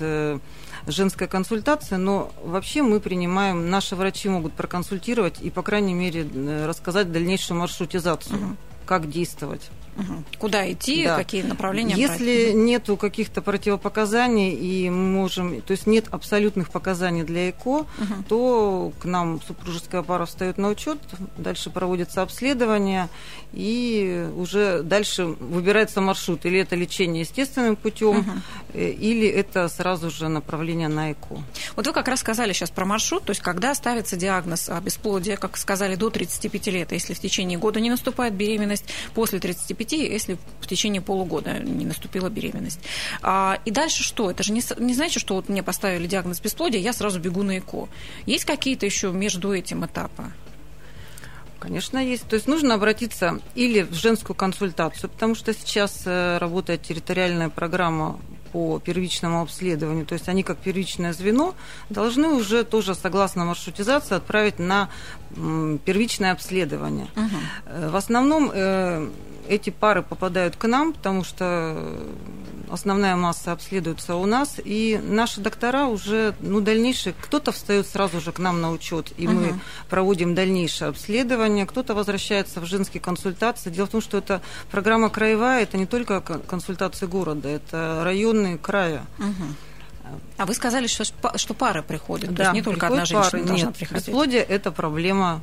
э, 0.89 0.91
женской 0.91 1.27
консультации, 1.27 1.95
но 1.95 2.31
вообще 2.43 2.81
мы 2.81 2.99
принимаем, 2.99 3.69
наши 3.69 3.95
врачи 3.95 4.29
могут 4.29 4.53
проконсультировать 4.53 5.41
и, 5.41 5.49
по 5.49 5.61
крайней 5.61 5.93
мере, 5.93 6.27
рассказать 6.65 7.11
дальнейшую 7.11 7.59
маршрутизацию, 7.59 8.37
угу. 8.37 8.55
как 8.85 9.09
действовать. 9.09 9.69
Куда 10.37 10.71
идти, 10.71 11.05
да. 11.05 11.15
какие 11.15 11.41
направления 11.41 11.95
Если 11.95 12.51
брать? 12.51 12.55
нету 12.55 12.97
каких-то 12.97 13.41
противопоказаний 13.41 14.53
и 14.53 14.89
мы 14.89 15.05
можем, 15.21 15.61
то 15.61 15.71
есть 15.71 15.87
нет 15.87 16.07
абсолютных 16.11 16.69
показаний 16.69 17.23
для 17.23 17.49
ЭКО, 17.49 17.69
угу. 17.69 17.87
то 18.27 18.91
к 18.99 19.05
нам 19.05 19.41
супружеская 19.41 20.01
пара 20.01 20.25
встает 20.25 20.57
на 20.57 20.69
учет, 20.69 20.99
дальше 21.37 21.69
проводится 21.69 22.21
обследование 22.21 23.09
и 23.53 24.29
уже 24.35 24.83
дальше 24.83 25.25
выбирается 25.25 26.01
маршрут, 26.01 26.45
или 26.45 26.59
это 26.59 26.75
лечение 26.75 27.21
естественным 27.21 27.75
путем, 27.75 28.19
угу. 28.19 28.29
или 28.73 29.27
это 29.27 29.67
сразу 29.69 30.09
же 30.09 30.27
направление 30.27 30.87
на 30.87 31.11
ЭКО. 31.11 31.41
Вот 31.75 31.87
вы 31.87 31.93
как 31.93 32.07
раз 32.07 32.19
сказали 32.19 32.53
сейчас 32.53 32.69
про 32.69 32.85
маршрут, 32.85 33.23
то 33.25 33.31
есть 33.31 33.41
когда 33.41 33.73
ставится 33.75 34.15
диагноз 34.15 34.69
бесплодия, 34.83 35.37
как 35.37 35.57
сказали, 35.57 35.95
до 35.95 36.09
35 36.09 36.67
лет, 36.67 36.91
если 36.91 37.13
в 37.13 37.19
течение 37.19 37.57
года 37.57 37.79
не 37.79 37.89
наступает 37.89 38.33
беременность, 38.33 38.85
после 39.13 39.39
35 39.39 39.88
детей, 39.89 40.11
если 40.11 40.37
в 40.61 40.67
течение 40.67 41.01
полугода 41.01 41.59
не 41.59 41.85
наступила 41.85 42.29
беременность. 42.29 42.79
А, 43.21 43.59
и 43.65 43.71
дальше 43.71 44.03
что? 44.03 44.29
Это 44.29 44.43
же 44.43 44.53
не, 44.53 44.61
не 44.79 44.93
значит, 44.93 45.21
что 45.21 45.35
вот 45.35 45.49
мне 45.49 45.63
поставили 45.63 46.07
диагноз 46.07 46.39
бесплодия, 46.39 46.79
я 46.79 46.93
сразу 46.93 47.19
бегу 47.19 47.43
на 47.43 47.57
ЭКО. 47.57 47.87
Есть 48.25 48.45
какие-то 48.45 48.85
еще 48.85 49.11
между 49.11 49.53
этим 49.53 49.85
этапы? 49.85 50.23
Конечно, 51.59 51.97
есть. 51.97 52.25
То 52.27 52.35
есть 52.35 52.47
нужно 52.47 52.75
обратиться 52.75 53.39
или 53.53 53.81
в 53.81 53.93
женскую 53.93 54.35
консультацию, 54.35 55.09
потому 55.09 55.35
что 55.35 55.53
сейчас 55.53 56.03
э, 56.05 56.37
работает 56.37 56.83
территориальная 56.83 57.49
программа 57.49 58.17
по 58.51 58.79
первичному 58.79 59.41
обследованию, 59.41 60.05
то 60.05 60.13
есть 60.13 60.27
они 60.27 60.41
как 60.41 60.57
первичное 60.57 61.13
звено 61.13 61.53
должны 61.89 62.29
уже 62.29 62.63
тоже 62.63 62.95
согласно 62.95 63.45
маршрутизации 63.45 64.15
отправить 64.15 64.57
на 64.57 64.89
первичное 65.85 66.31
обследование. 66.31 67.07
Угу. 67.15 67.89
В 67.91 67.95
основном 67.95 68.51
э, 68.51 69.09
эти 69.49 69.71
пары 69.71 70.03
попадают 70.03 70.55
к 70.55 70.67
нам, 70.67 70.93
потому 70.93 71.23
что 71.23 71.99
основная 72.69 73.15
масса 73.15 73.51
обследуется 73.51 74.15
у 74.15 74.25
нас, 74.25 74.57
и 74.63 75.01
наши 75.03 75.41
доктора 75.41 75.87
уже, 75.87 76.35
ну, 76.39 76.61
дальнейшие, 76.61 77.15
кто-то 77.19 77.51
встает 77.51 77.87
сразу 77.87 78.21
же 78.21 78.31
к 78.31 78.37
нам 78.39 78.61
на 78.61 78.71
учет, 78.71 79.11
и 79.17 79.25
uh 79.25 79.33
мы 79.33 79.59
проводим 79.89 80.35
дальнейшее 80.35 80.89
обследование, 80.89 81.65
кто-то 81.65 81.95
возвращается 81.95 82.61
в 82.61 82.65
женские 82.65 83.01
консультации. 83.01 83.71
Дело 83.71 83.87
в 83.87 83.89
том, 83.89 84.01
что 84.01 84.19
это 84.19 84.41
программа 84.69 85.09
краевая, 85.09 85.63
это 85.63 85.77
не 85.77 85.87
только 85.87 86.21
консультации 86.21 87.07
города, 87.07 87.49
это 87.49 88.01
районные 88.03 88.57
края. 88.57 89.05
uh 89.17 89.33
А 90.37 90.45
вы 90.45 90.53
сказали, 90.53 90.87
что, 90.87 91.03
что 91.35 91.53
пары 91.53 91.81
приходят, 91.81 92.29
да, 92.29 92.35
то 92.35 92.43
есть 92.43 92.53
не 92.53 92.61
только 92.61 92.87
одна 92.87 93.05
женщина 93.05 93.31
пары. 93.31 93.43
должна 93.43 93.67
Нет, 93.67 93.77
приходить. 93.77 94.07
Бесплодие– 94.07 94.41
это 94.49 94.71
проблема 94.71 95.41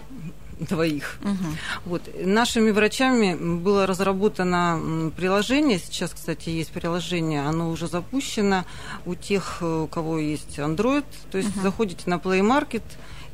двоих. 0.59 1.19
Угу. 1.23 1.47
Вот. 1.87 2.03
Нашими 2.25 2.71
врачами 2.71 3.35
было 3.35 3.87
разработано 3.87 5.13
приложение, 5.17 5.79
сейчас, 5.79 6.13
кстати, 6.13 6.49
есть 6.49 6.71
приложение, 6.71 7.47
оно 7.47 7.71
уже 7.71 7.89
запущено 7.89 8.65
у 9.05 9.15
тех, 9.15 9.59
э, 9.61 9.83
у 9.83 9.87
кого 9.87 10.19
есть 10.19 10.59
Android, 10.59 11.05
то 11.31 11.39
есть 11.39 11.55
угу. 11.57 11.63
заходите 11.63 12.03
на 12.07 12.15
Play 12.15 12.41
Market, 12.41 12.83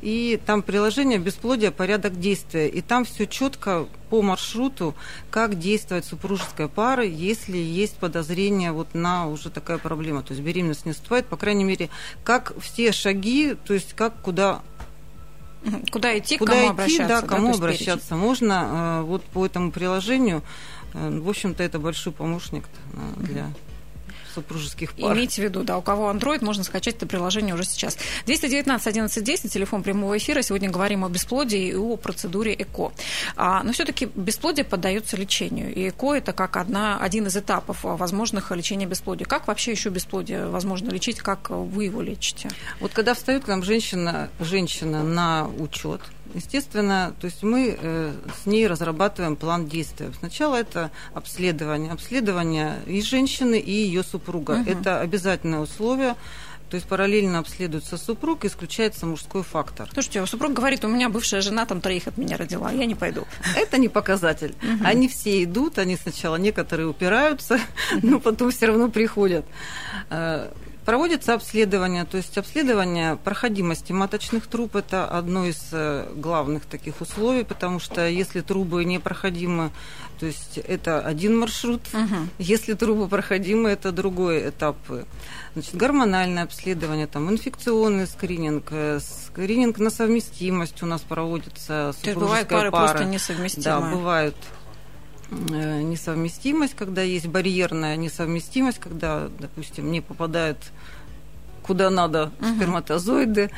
и 0.03 0.37
там 0.45 0.61
приложение 0.61 1.17
бесплодие, 1.17 1.71
порядок 1.71 2.19
действия. 2.19 2.67
И 2.67 2.81
там 2.81 3.05
все 3.05 3.25
четко 3.25 3.87
по 4.09 4.21
маршруту, 4.21 4.95
как 5.31 5.57
действовать 5.57 6.03
супружеская 6.03 6.67
пара, 6.67 7.05
если 7.05 7.57
есть 7.57 7.95
подозрение 7.95 8.73
вот 8.73 8.93
на 8.93 9.27
уже 9.27 9.49
такая 9.49 9.77
проблема. 9.77 10.21
То 10.21 10.33
есть 10.33 10.43
беременность 10.43 10.85
не 10.85 10.89
наступает, 10.89 11.27
по 11.27 11.37
крайней 11.37 11.63
мере, 11.63 11.89
как 12.25 12.53
все 12.59 12.91
шаги, 12.91 13.55
то 13.65 13.73
есть 13.73 13.93
как 13.93 14.13
куда 14.21 14.61
Куда 15.91 16.17
идти, 16.17 16.37
Куда 16.37 16.53
кому 16.53 16.63
идти, 16.63 16.71
обращаться? 16.71 17.21
Да, 17.21 17.27
кому 17.27 17.47
да, 17.51 17.53
обращаться. 17.57 18.15
Можно 18.15 18.99
э, 19.01 19.01
вот 19.03 19.23
по 19.23 19.45
этому 19.45 19.71
приложению 19.71 20.41
В 20.93 21.29
общем-то, 21.29 21.63
это 21.63 21.79
большой 21.79 22.13
помощник 22.13 22.65
для 23.17 23.47
супружеских 24.33 24.93
пар. 24.93 25.13
Имейте 25.13 25.41
в 25.41 25.45
виду, 25.45 25.63
да, 25.63 25.77
у 25.77 25.81
кого 25.81 26.11
Android, 26.11 26.43
можно 26.43 26.63
скачать 26.63 26.95
это 26.95 27.05
приложение 27.05 27.53
уже 27.53 27.65
сейчас. 27.65 27.97
219 28.25 28.87
11 28.87 29.23
10, 29.23 29.51
телефон 29.51 29.83
прямого 29.83 30.17
эфира. 30.17 30.41
Сегодня 30.41 30.69
говорим 30.69 31.03
о 31.05 31.09
бесплодии 31.09 31.69
и 31.69 31.75
о 31.75 31.97
процедуре 31.97 32.53
ЭКО. 32.53 32.91
А, 33.35 33.63
но 33.63 33.71
все-таки 33.71 34.09
бесплодие 34.15 34.65
поддается 34.65 35.17
лечению. 35.17 35.73
И 35.73 35.89
ЭКО 35.89 36.13
это 36.13 36.33
как 36.33 36.57
одна, 36.57 36.97
один 36.97 37.27
из 37.27 37.37
этапов 37.37 37.79
возможных 37.83 38.51
лечения 38.51 38.85
бесплодия. 38.85 39.25
Как 39.25 39.47
вообще 39.47 39.71
еще 39.71 39.89
бесплодие 39.89 40.47
возможно 40.47 40.89
лечить? 40.89 41.19
Как 41.19 41.49
вы 41.49 41.85
его 41.85 42.01
лечите? 42.01 42.49
Вот 42.79 42.91
когда 42.93 43.13
встает 43.13 43.45
к 43.45 43.47
нам 43.47 43.63
женщина, 43.63 44.29
женщина 44.39 45.03
на 45.03 45.47
учет, 45.59 46.01
Естественно, 46.33 47.13
то 47.19 47.25
есть 47.25 47.43
мы 47.43 47.77
э, 47.79 48.13
с 48.41 48.45
ней 48.45 48.67
разрабатываем 48.67 49.35
план 49.35 49.67
действия. 49.67 50.11
Сначала 50.19 50.55
это 50.55 50.91
обследование. 51.13 51.91
Обследование 51.91 52.79
и 52.87 53.01
женщины, 53.01 53.59
и 53.59 53.71
ее 53.71 54.03
супруга. 54.03 54.53
Угу. 54.53 54.69
Это 54.69 54.99
обязательное 54.99 55.59
условие. 55.59 56.15
То 56.73 56.75
есть 56.75 56.87
параллельно 56.87 57.37
обследуется 57.37 57.97
супруг, 57.97 58.45
исключается 58.45 59.05
мужской 59.05 59.43
фактор. 59.43 59.87
Слушайте, 59.93 60.25
супруг 60.25 60.53
говорит, 60.53 60.83
у 60.83 60.87
меня 60.87 61.07
бывшая 61.07 61.41
жена 61.41 61.67
там 61.67 61.81
троих 61.81 62.07
от 62.07 62.17
меня 62.17 62.35
родила, 62.35 62.71
я 62.71 62.87
не 62.87 62.95
пойду. 62.95 63.27
Это 63.55 63.77
не 63.77 63.89
показатель. 63.89 64.55
Угу. 64.63 64.83
Они 64.83 65.07
все 65.07 65.43
идут, 65.43 65.77
они 65.77 65.97
сначала 65.97 66.37
некоторые 66.37 66.87
упираются, 66.87 67.59
но 68.01 68.19
потом 68.19 68.49
все 68.49 68.65
равно 68.65 68.89
приходят. 68.89 69.45
Э, 70.83 70.85
Проводится 70.85 71.33
обследование, 71.33 72.05
то 72.05 72.17
есть 72.17 72.37
обследование 72.37 73.15
проходимости 73.15 73.91
маточных 73.91 74.47
труб– 74.47 74.75
это 74.75 75.07
одно 75.07 75.45
из 75.45 75.69
э, 75.71 76.11
главных 76.15 76.65
таких 76.65 77.01
условий, 77.01 77.43
потому 77.43 77.79
что 77.79 78.07
если 78.07 78.41
трубы 78.41 78.83
непроходимы, 78.85 79.71
то 80.19 80.25
есть 80.25 80.57
это 80.57 80.99
один 80.99 81.37
маршрут, 81.37 81.81
угу. 81.93 82.27
если 82.37 82.73
трубы 82.73 83.07
проходимы, 83.07 83.69
это 83.69 83.91
другой 83.91 84.49
этап. 84.49 84.77
Значит, 85.53 85.75
гормональное 85.75 86.43
обследование, 86.43 87.07
там, 87.07 87.29
инфекционный 87.29 88.07
скрининг, 88.07 88.65
э, 88.71 88.99
скрининг 88.99 89.79
на 89.79 89.89
совместимость 89.89 90.83
у 90.83 90.85
нас 90.85 91.01
проводится. 91.01 91.93
То 92.01 92.09
есть 92.09 92.19
бывают 92.19 92.47
пары 92.49 92.71
пара. 92.71 92.87
просто 92.87 93.05
несовместимые? 93.05 93.63
Да, 93.63 93.79
бывают 93.79 94.35
Э, 94.35 94.62
несовместимость, 95.33 96.75
когда 96.75 97.01
есть 97.01 97.27
барьерная 97.27 97.95
несовместимость, 97.95 98.79
когда, 98.79 99.29
допустим, 99.39 99.91
не 99.91 100.01
попадают 100.01 100.57
куда 101.63 101.89
надо 101.89 102.31
угу. 102.39 102.55
сперматозоиды. 102.55 103.49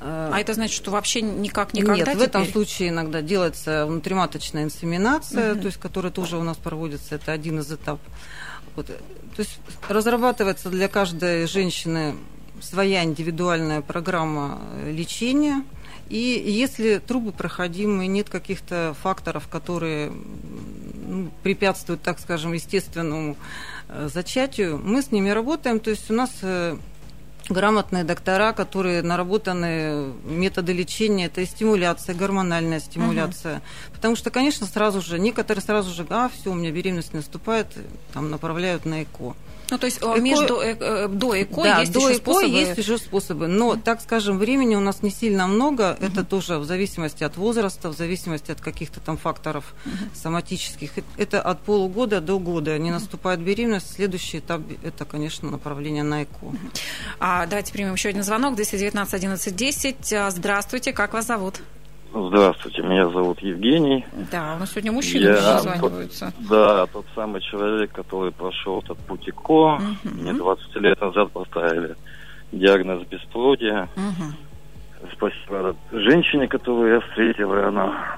Э, 0.00 0.30
а 0.32 0.40
это 0.40 0.54
значит, 0.54 0.74
что 0.74 0.90
вообще 0.90 1.22
никак 1.22 1.74
никогда 1.74 1.94
Нет, 1.94 2.04
теперь? 2.06 2.18
в 2.18 2.22
этом 2.22 2.46
случае 2.46 2.88
иногда 2.88 3.22
делается 3.22 3.86
внутриматочная 3.86 4.64
инсеминация, 4.64 5.52
угу. 5.52 5.60
то 5.60 5.66
есть, 5.66 5.78
которая 5.78 6.12
тоже 6.12 6.36
у 6.36 6.42
нас 6.42 6.56
проводится, 6.56 7.14
это 7.14 7.32
один 7.32 7.60
из 7.60 7.72
этапов. 7.72 8.00
Вот. 8.74 8.86
То 8.86 8.94
есть 9.38 9.60
разрабатывается 9.88 10.70
для 10.70 10.88
каждой 10.88 11.46
женщины 11.46 12.16
своя 12.60 13.04
индивидуальная 13.04 13.80
программа 13.80 14.58
лечения– 14.84 15.62
и 16.08 16.50
если 16.50 16.98
трубы 16.98 17.32
проходимые, 17.32 18.08
нет 18.08 18.28
каких-то 18.28 18.94
факторов, 19.02 19.48
которые 19.48 20.12
ну, 21.06 21.30
препятствуют, 21.42 22.02
так 22.02 22.18
скажем, 22.20 22.52
естественному 22.52 23.36
э, 23.88 24.08
зачатию, 24.12 24.78
мы 24.78 25.02
с 25.02 25.10
ними 25.10 25.30
работаем. 25.30 25.80
То 25.80 25.90
есть 25.90 26.10
у 26.10 26.14
нас 26.14 26.30
э, 26.42 26.76
грамотные 27.48 28.04
доктора, 28.04 28.52
которые 28.52 29.02
наработаны 29.02 30.12
методы 30.24 30.72
лечения, 30.72 31.26
это 31.26 31.40
и 31.40 31.46
стимуляция, 31.46 32.14
гормональная 32.14 32.80
стимуляция. 32.80 33.56
Угу. 33.56 33.94
Потому 33.94 34.16
что, 34.16 34.30
конечно, 34.30 34.66
сразу 34.66 35.00
же, 35.00 35.18
некоторые 35.18 35.62
сразу 35.62 35.92
же, 35.92 36.06
а, 36.10 36.28
все, 36.28 36.50
у 36.50 36.54
меня 36.54 36.70
беременность 36.70 37.14
наступает, 37.14 37.66
там 38.12 38.30
направляют 38.30 38.84
на 38.84 39.02
ЭКО. 39.02 39.34
Ну, 39.70 39.78
то 39.78 39.86
есть 39.86 39.98
эко... 39.98 40.20
между 40.20 40.60
э, 40.60 40.76
э, 40.78 41.08
до 41.08 41.42
ЭКО 41.42 41.62
да, 41.62 41.80
есть 41.80 41.92
до 41.92 42.00
еще 42.00 42.18
ЭКО 42.18 42.32
способы? 42.32 42.58
есть 42.58 42.78
уже 42.78 42.98
способы. 42.98 43.46
Но, 43.48 43.76
так 43.76 44.00
скажем, 44.00 44.38
времени 44.38 44.74
у 44.76 44.80
нас 44.80 45.02
не 45.02 45.10
сильно 45.10 45.46
много. 45.46 45.96
mm 45.98 46.06
Это 46.06 46.24
тоже 46.24 46.58
в 46.58 46.64
зависимости 46.64 47.24
от 47.24 47.36
возраста, 47.36 47.88
в 47.88 47.96
зависимости 47.96 48.50
от 48.52 48.60
каких-то 48.60 49.00
там 49.00 49.16
факторов 49.16 49.74
mm 49.84 49.90
соматических. 50.14 50.90
Это 51.16 51.40
от 51.40 51.60
полугода 51.60 52.20
до 52.20 52.38
года. 52.38 52.78
Не 52.78 52.90
наступает 52.90 53.40
беременность. 53.40 53.94
Следующий 53.94 54.38
этап– 54.38 54.62
это, 54.82 55.04
конечно, 55.04 55.50
направление 55.50 56.02
на 56.02 56.22
ЭКО. 56.22 56.46
mm 56.46 56.80
А, 57.20 57.46
давайте 57.46 57.72
примем 57.72 57.94
еще 57.94 58.10
один 58.10 58.22
звонок. 58.22 58.54
219 58.56 59.14
11 59.14 59.56
10. 59.56 60.14
Здравствуйте, 60.30 60.92
как 60.92 61.12
вас 61.12 61.26
зовут? 61.26 61.60
Здравствуйте, 62.18 62.80
меня 62.80 63.10
зовут 63.10 63.40
Евгений. 63.40 64.06
Да, 64.32 64.54
у 64.56 64.58
нас 64.58 64.70
сегодня 64.70 64.90
мужчины 64.90 65.24
Я 65.24 65.36
созваниваются. 65.36 66.32
Да, 66.48 66.86
тот 66.86 67.04
самый 67.14 67.42
человек, 67.42 67.92
который 67.92 68.32
прошел 68.32 68.80
этот 68.80 68.98
путь 69.00 69.28
ИКО. 69.28 69.74
Угу. 69.74 70.14
Мне 70.14 70.32
20 70.32 70.76
лет 70.76 70.98
назад 70.98 71.30
поставили 71.32 71.94
диагноз 72.52 73.06
бесплодия. 73.06 73.90
Угу. 73.96 75.10
Спасибо 75.12 75.76
женщине, 75.92 76.48
которую 76.48 76.94
я 76.94 77.00
встретил, 77.00 77.54
и 77.54 77.60
она 77.60 78.16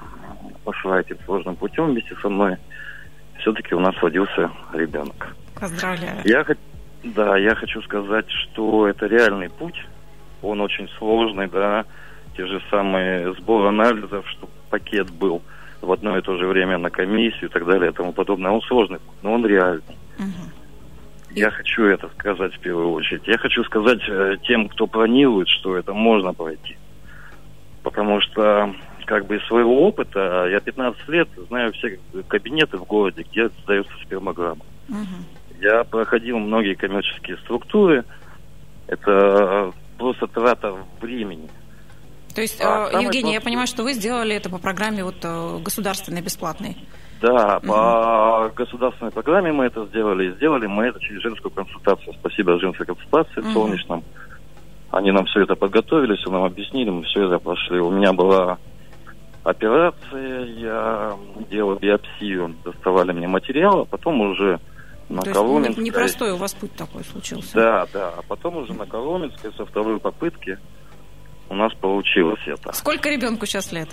пошла 0.63 1.01
этим 1.01 1.17
сложным 1.25 1.57
путем 1.57 1.87
вместе 1.87 2.15
со 2.21 2.29
мной. 2.29 2.55
Все-таки 3.39 3.75
у 3.75 3.81
нас 3.81 3.95
родился 4.01 4.49
ребенок. 4.71 5.35
Поздравляю. 5.59 6.21
Я, 6.23 6.45
да, 7.03 7.37
я 7.37 7.53
хочу 7.53 7.81
сказать, 7.81 8.29
что 8.29 8.87
это 8.87 9.07
реальный 9.07 9.49
путь. 9.49 9.85
Он 10.41 10.61
очень 10.61 10.87
сложный, 10.97 11.47
да 11.49 11.85
те 12.35 12.45
же 12.45 12.61
самые 12.69 13.33
сбор 13.35 13.67
анализов, 13.67 14.27
чтобы 14.29 14.51
пакет 14.69 15.11
был 15.11 15.41
в 15.81 15.91
одно 15.91 16.17
и 16.17 16.21
то 16.21 16.37
же 16.37 16.45
время 16.47 16.77
на 16.77 16.89
комиссию 16.89 17.49
и 17.49 17.53
так 17.53 17.65
далее 17.65 17.91
и 17.91 17.93
тому 17.93 18.11
подобное. 18.11 18.51
Он 18.51 18.61
сложный, 18.61 18.99
но 19.21 19.33
он 19.33 19.45
реальный. 19.45 19.97
Угу. 20.17 21.35
Я 21.35 21.51
хочу 21.51 21.83
это 21.83 22.09
сказать 22.17 22.53
в 22.55 22.59
первую 22.59 22.91
очередь. 22.91 23.27
Я 23.27 23.37
хочу 23.37 23.63
сказать 23.63 24.01
э, 24.07 24.37
тем, 24.43 24.67
кто 24.67 24.87
планирует, 24.87 25.47
что 25.47 25.77
это 25.77 25.93
можно 25.93 26.33
пройти. 26.33 26.77
Потому 27.83 28.19
что 28.21 28.73
как 29.05 29.25
бы 29.25 29.37
из 29.37 29.45
своего 29.47 29.87
опыта, 29.87 30.47
я 30.49 30.59
15 30.59 31.07
лет 31.09 31.29
знаю 31.47 31.71
все 31.73 31.99
кабинеты 32.27 32.77
в 32.77 32.83
городе, 32.83 33.25
где 33.31 33.49
сдаются 33.63 33.93
спермограммы. 34.03 34.61
Угу. 34.89 35.61
Я 35.61 35.83
проходил 35.83 36.39
многие 36.39 36.73
коммерческие 36.73 37.37
структуры. 37.37 38.05
Это 38.87 39.71
просто 39.97 40.27
трата 40.27 40.75
времени. 41.01 41.49
То 42.39 42.43
есть, 42.43 42.61
а, 42.61 42.89
э, 42.93 43.03
Евгений, 43.03 43.33
я 43.33 43.41
понимаю, 43.41 43.67
что 43.67 43.83
вы 43.83 43.91
сделали 43.91 44.33
это 44.33 44.49
по 44.49 44.59
программе 44.59 45.03
вот 45.03 45.17
э, 45.23 45.57
государственной 45.61 46.21
бесплатной. 46.21 46.77
Да, 47.21 47.57
угу. 47.57 47.67
по 47.67 48.49
государственной 48.55 49.11
программе 49.11 49.51
мы 49.51 49.65
это 49.65 49.85
сделали. 49.87 50.29
И 50.29 50.35
сделали 50.35 50.65
мы 50.65 50.85
это 50.85 51.01
через 51.01 51.21
женскую 51.21 51.51
консультацию. 51.51 52.13
Спасибо 52.13 52.57
женской 52.57 52.85
консультации 52.85 53.41
угу. 53.41 53.51
солнечном. 53.51 54.05
Они 54.89 55.11
нам 55.11 55.25
все 55.25 55.41
это 55.41 55.55
подготовили, 55.55 56.15
все 56.15 56.31
нам 56.31 56.45
объяснили, 56.45 56.89
мы 56.89 57.03
все 57.03 57.25
это 57.25 57.39
прошли. 57.39 57.81
У 57.81 57.91
меня 57.91 58.13
была 58.13 58.57
операция, 59.43 60.45
я 60.45 61.17
делал 61.51 61.75
биопсию, 61.75 62.55
доставали 62.63 63.11
мне 63.11 63.27
материал, 63.27 63.81
а 63.81 63.85
потом 63.85 64.21
уже 64.21 64.61
на 65.09 65.23
То 65.23 65.33
Коломенской... 65.33 65.83
непростой 65.83 66.31
у 66.31 66.37
вас 66.37 66.53
путь 66.53 66.73
такой 66.77 67.03
случился. 67.03 67.53
Да, 67.53 67.87
да. 67.91 68.13
А 68.17 68.21
потом 68.25 68.55
уже 68.55 68.73
на 68.73 68.85
Коломенской 68.85 69.51
со 69.57 69.65
второй 69.65 69.99
попытки 69.99 70.57
у 71.49 71.55
нас 71.55 71.73
получилось 71.73 72.41
это. 72.45 72.73
Сколько 72.73 73.09
ребенку 73.09 73.45
сейчас 73.45 73.71
лет? 73.71 73.89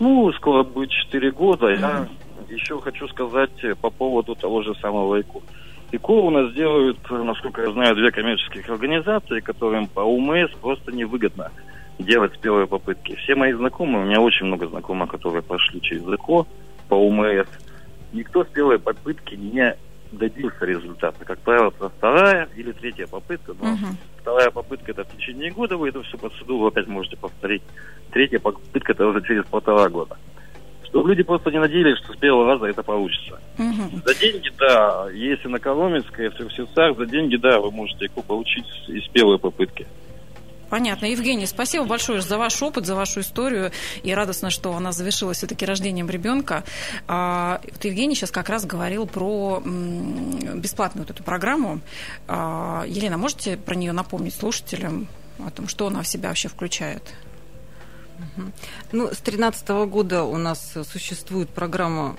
Ну, 0.00 0.32
скоро 0.32 0.64
будет 0.64 0.90
4 0.90 1.30
года. 1.30 1.72
Mm-hmm. 1.72 2.08
Я 2.48 2.54
еще 2.54 2.80
хочу 2.80 3.06
сказать 3.08 3.50
по 3.80 3.90
поводу 3.90 4.34
того 4.34 4.62
же 4.62 4.74
самого 4.76 5.20
ИКО. 5.20 5.40
ИКО 5.92 6.12
у 6.12 6.30
нас 6.30 6.52
делают, 6.54 6.98
насколько 7.10 7.62
я 7.62 7.72
знаю, 7.72 7.94
две 7.94 8.10
коммерческих 8.10 8.68
организации, 8.68 9.40
которым 9.40 9.86
по 9.86 10.00
УМС 10.00 10.50
просто 10.60 10.90
невыгодно 10.92 11.52
делать 11.98 12.34
с 12.34 12.38
первой 12.38 12.66
попытки. 12.66 13.14
Все 13.16 13.36
мои 13.36 13.52
знакомые, 13.52 14.04
у 14.04 14.06
меня 14.08 14.20
очень 14.20 14.46
много 14.46 14.66
знакомых, 14.66 15.10
которые 15.10 15.42
прошли 15.42 15.80
через 15.80 16.02
ИКО 16.02 16.46
по 16.88 16.94
УМС, 16.94 17.46
никто 18.12 18.44
с 18.44 18.48
первой 18.48 18.78
попытки 18.78 19.36
не 19.36 19.76
добился 20.16 20.64
результата. 20.64 21.24
Как 21.24 21.38
правило, 21.40 21.68
это 21.68 21.88
вторая 21.88 22.48
или 22.56 22.72
третья 22.72 23.06
попытка, 23.06 23.54
но 23.60 23.72
угу. 23.72 23.86
вторая 24.20 24.50
попытка 24.50 24.92
это 24.92 25.04
в 25.04 25.16
течение 25.16 25.50
года, 25.50 25.76
вы 25.76 25.88
эту 25.88 26.02
всю 26.02 26.18
процедуру 26.18 26.66
опять 26.66 26.86
можете 26.86 27.16
повторить. 27.16 27.62
Третья 28.10 28.38
попытка 28.38 28.92
это 28.92 29.06
уже 29.06 29.22
через 29.22 29.44
полтора 29.44 29.88
года. 29.88 30.16
Чтобы 30.84 31.08
люди 31.08 31.22
просто 31.22 31.50
не 31.50 31.58
надеялись, 31.58 31.98
что 31.98 32.12
с 32.12 32.16
первого 32.16 32.46
раза 32.46 32.66
это 32.66 32.82
получится. 32.82 33.40
Угу. 33.58 34.02
За 34.06 34.14
деньги, 34.14 34.50
да, 34.58 35.08
если 35.12 35.48
на 35.48 35.58
Коломенской, 35.58 36.28
в 36.28 36.52
сердцах, 36.52 36.96
за 36.96 37.06
деньги, 37.06 37.36
да, 37.36 37.60
вы 37.60 37.70
можете 37.70 38.08
получить 38.08 38.66
из 38.88 39.06
первой 39.08 39.38
попытки. 39.38 39.86
Понятно. 40.74 41.06
Евгений, 41.06 41.46
спасибо 41.46 41.84
большое 41.84 42.20
за 42.20 42.36
ваш 42.36 42.60
опыт, 42.60 42.84
за 42.84 42.96
вашу 42.96 43.20
историю. 43.20 43.70
И 44.02 44.12
радостно, 44.12 44.50
что 44.50 44.74
она 44.74 44.90
завершилась 44.90 45.36
все-таки 45.36 45.64
рождением 45.64 46.10
ребенка. 46.10 46.64
А, 47.06 47.60
вот 47.62 47.84
Евгений 47.84 48.16
сейчас 48.16 48.32
как 48.32 48.48
раз 48.48 48.66
говорил 48.66 49.06
про 49.06 49.62
бесплатную 49.64 51.06
вот 51.06 51.14
эту 51.14 51.22
программу. 51.22 51.80
А, 52.26 52.82
Елена, 52.88 53.16
можете 53.16 53.56
про 53.56 53.76
нее 53.76 53.92
напомнить 53.92 54.34
слушателям 54.34 55.06
о 55.38 55.52
том, 55.52 55.68
что 55.68 55.86
она 55.86 56.02
в 56.02 56.08
себя 56.08 56.30
вообще 56.30 56.48
включает? 56.48 57.04
Ну, 58.90 59.04
с 59.06 59.18
2013 59.18 59.68
года 59.86 60.24
у 60.24 60.38
нас 60.38 60.76
существует 60.90 61.50
программа 61.50 62.16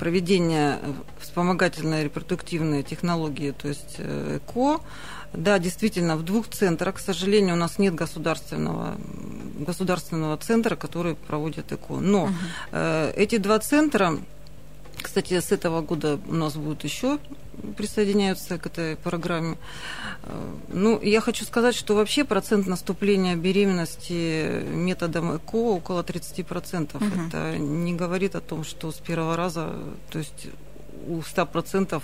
проведения 0.00 0.80
вспомогательной 1.20 2.02
репродуктивной 2.02 2.82
технологии, 2.82 3.52
то 3.52 3.68
есть 3.68 3.96
ЭКО. 3.98 4.80
Да, 5.32 5.58
действительно, 5.58 6.16
в 6.16 6.24
двух 6.24 6.48
центрах, 6.48 6.96
к 6.96 6.98
сожалению, 6.98 7.54
у 7.54 7.58
нас 7.58 7.78
нет 7.78 7.94
государственного, 7.94 8.96
государственного 9.58 10.36
центра, 10.36 10.76
который 10.76 11.14
проводит 11.14 11.72
ЭКО. 11.72 11.94
Но 11.94 12.24
угу. 12.24 12.32
эти 13.16 13.38
два 13.38 13.58
центра 13.58 14.18
кстати, 15.02 15.38
с 15.38 15.52
этого 15.52 15.82
года 15.82 16.18
у 16.26 16.34
нас 16.34 16.56
будут 16.56 16.84
еще 16.84 17.18
присоединяются 17.76 18.58
к 18.58 18.66
этой 18.66 18.96
программе. 18.96 19.56
Э, 20.24 20.54
ну, 20.68 21.00
я 21.00 21.20
хочу 21.20 21.44
сказать, 21.44 21.74
что 21.74 21.94
вообще 21.94 22.24
процент 22.24 22.66
наступления 22.66 23.36
беременности 23.36 24.62
методом 24.70 25.36
ЭКО 25.36 25.56
около 25.56 26.02
30%. 26.02 26.96
Угу. 26.96 27.28
Это 27.28 27.56
не 27.58 27.94
говорит 27.94 28.34
о 28.34 28.40
том, 28.40 28.64
что 28.64 28.92
с 28.92 28.96
первого 28.96 29.36
раза, 29.36 29.74
то 30.10 30.18
есть 30.18 30.48
у 31.06 31.20
100% 31.20 32.02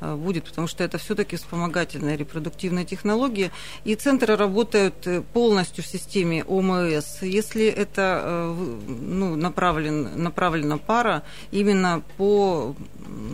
э, 0.00 0.14
будет, 0.16 0.44
потому 0.44 0.66
что 0.66 0.84
это 0.84 0.98
все-таки 0.98 1.36
вспомогательные 1.36 2.16
репродуктивные 2.16 2.84
технологии. 2.84 3.50
И 3.84 3.94
центры 3.94 4.36
работают 4.36 5.06
э, 5.06 5.22
полностью 5.32 5.84
в 5.84 5.86
системе 5.86 6.44
ОМС. 6.44 7.22
Если 7.22 7.66
это 7.66 8.22
э, 8.24 8.54
ну, 8.88 9.36
направлен, 9.36 10.22
направлена 10.22 10.78
пара 10.78 11.22
именно 11.50 12.02
по, 12.16 12.74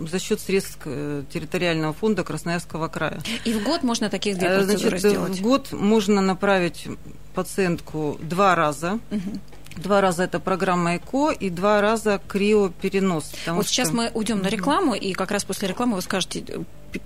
за 0.09 0.19
счет 0.19 0.39
средств 0.39 0.79
территориального 0.83 1.93
фонда 1.93 2.23
Красноярского 2.23 2.87
края. 2.87 3.19
И 3.45 3.53
в 3.53 3.63
год 3.63 3.83
можно 3.83 4.09
таких 4.09 4.37
две 4.37 4.49
процедуры 4.49 4.99
Значит, 4.99 4.99
сделать? 4.99 5.39
В 5.39 5.41
год 5.41 5.71
можно 5.71 6.21
направить 6.21 6.87
пациентку 7.33 8.17
два 8.21 8.55
раза. 8.55 8.99
Угу 9.11 9.39
Два 9.81 10.01
раза 10.01 10.23
это 10.23 10.39
программа 10.39 10.97
ЭКО 10.97 11.31
и 11.31 11.49
два 11.49 11.81
раза 11.81 12.19
криоперенос. 12.27 13.31
Вот 13.47 13.65
что... 13.65 13.73
сейчас 13.73 13.91
мы 13.91 14.11
уйдем 14.13 14.41
на 14.41 14.47
рекламу, 14.47 14.93
и 14.93 15.13
как 15.13 15.31
раз 15.31 15.45
после 15.45 15.69
рекламы 15.69 15.95
вы 15.95 16.01
скажете, 16.01 16.43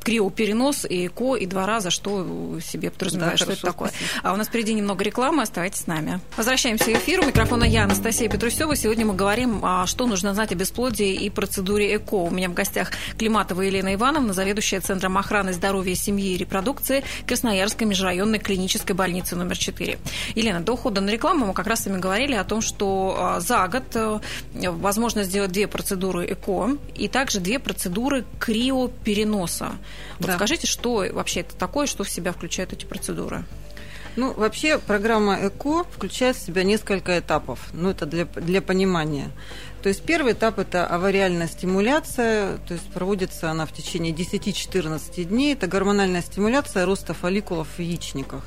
криоперенос 0.03 0.85
и 0.85 1.07
ЭКО, 1.07 1.35
и 1.35 1.45
два 1.45 1.65
раза, 1.65 1.89
что 1.89 2.59
себе 2.61 2.91
подразумевает, 2.91 3.39
да, 3.39 3.43
что 3.43 3.53
это 3.53 3.61
такое. 3.61 3.89
Спасибо. 3.89 4.09
А 4.23 4.33
у 4.33 4.35
нас 4.35 4.47
впереди 4.47 4.73
немного 4.73 5.03
рекламы, 5.03 5.43
оставайтесь 5.43 5.81
с 5.81 5.87
нами. 5.87 6.19
Возвращаемся 6.37 6.85
в 6.85 6.89
эфир. 6.89 7.21
У 7.21 7.25
микрофона 7.25 7.63
я, 7.63 7.83
Анастасия 7.83 8.29
Петрусева. 8.29 8.75
Сегодня 8.75 9.05
мы 9.05 9.15
говорим, 9.15 9.59
а, 9.63 9.85
что 9.85 10.05
нужно 10.07 10.33
знать 10.33 10.51
о 10.51 10.55
бесплодии 10.55 11.13
и 11.13 11.29
процедуре 11.29 11.95
ЭКО. 11.95 12.15
У 12.15 12.29
меня 12.29 12.49
в 12.49 12.53
гостях 12.53 12.91
Климатова 13.17 13.61
Елена 13.61 13.93
Ивановна, 13.93 14.33
заведующая 14.33 14.81
Центром 14.81 15.17
охраны 15.17 15.53
здоровья, 15.53 15.95
семьи 15.95 16.33
и 16.33 16.37
репродукции 16.37 17.03
Красноярской 17.27 17.87
межрайонной 17.87 18.39
клинической 18.39 18.95
больницы 18.95 19.35
номер 19.35 19.57
4. 19.57 19.99
Елена, 20.35 20.59
до 20.61 20.73
ухода 20.73 21.01
на 21.01 21.09
рекламу 21.09 21.47
мы 21.47 21.53
как 21.53 21.67
раз 21.67 21.83
с 21.83 21.85
вами 21.85 21.99
говорили 21.99 22.33
о 22.35 22.43
том, 22.43 22.61
что 22.61 23.15
а, 23.17 23.39
за 23.39 23.67
год 23.67 23.83
э, 23.95 24.19
возможно 24.53 25.23
сделать 25.23 25.51
две 25.51 25.67
процедуры 25.67 26.25
ЭКО 26.25 26.77
и 26.95 27.07
также 27.07 27.39
две 27.39 27.59
процедуры 27.59 28.25
криопереноса. 28.39 29.72
Вот 30.19 30.27
да. 30.27 30.35
скажите, 30.35 30.67
что 30.67 31.05
вообще 31.11 31.41
это 31.41 31.55
такое, 31.55 31.87
что 31.87 32.03
в 32.03 32.09
себя 32.09 32.31
включают 32.31 32.73
эти 32.73 32.85
процедуры? 32.85 33.45
Ну, 34.15 34.31
вообще 34.33 34.77
программа 34.77 35.47
ЭКО 35.47 35.85
включает 35.85 36.35
в 36.35 36.45
себя 36.45 36.63
несколько 36.63 37.17
этапов. 37.17 37.59
Ну, 37.73 37.89
это 37.89 38.05
для, 38.05 38.25
для 38.25 38.61
понимания. 38.61 39.31
То 39.81 39.89
есть 39.89 40.03
первый 40.03 40.33
этап– 40.33 40.59
это 40.59 40.85
авариальная 40.85 41.47
стимуляция, 41.47 42.57
то 42.57 42.73
есть 42.73 42.89
проводится 42.93 43.49
она 43.49 43.65
в 43.65 43.73
течение 43.73 44.13
10-14 44.13 45.23
дней. 45.25 45.53
Это 45.53 45.67
гормональная 45.67 46.21
стимуляция 46.21 46.85
роста 46.85 47.13
фолликулов 47.13 47.67
в 47.75 47.79
яичниках. 47.79 48.43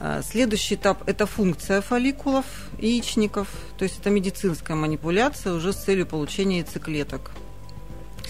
А, 0.00 0.22
следующий 0.22 0.76
этап– 0.76 1.02
это 1.06 1.26
функция 1.26 1.82
фолликулов 1.82 2.46
яичников, 2.78 3.48
то 3.76 3.82
есть 3.82 3.98
это 4.00 4.08
медицинская 4.10 4.76
манипуляция 4.76 5.52
уже 5.52 5.72
с 5.72 5.76
целью 5.76 6.06
получения 6.06 6.58
яйцеклеток. 6.58 7.32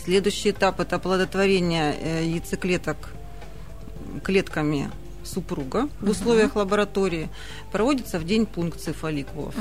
Следующий 0.04 0.50
этап– 0.50 0.80
это 0.80 0.96
оплодотворение 0.96 1.96
э, 1.99 2.25
яйцеклеток 2.26 2.96
клетками 4.23 4.90
супруга 5.23 5.88
в 6.00 6.11
условиях 6.11 6.52
uh-huh. 6.52 6.58
лаборатории. 6.58 7.30
Проводится 7.73 8.18
в 8.18 8.25
день 8.25 8.44
пункции 8.44 8.92
фолликулов. 8.92 9.54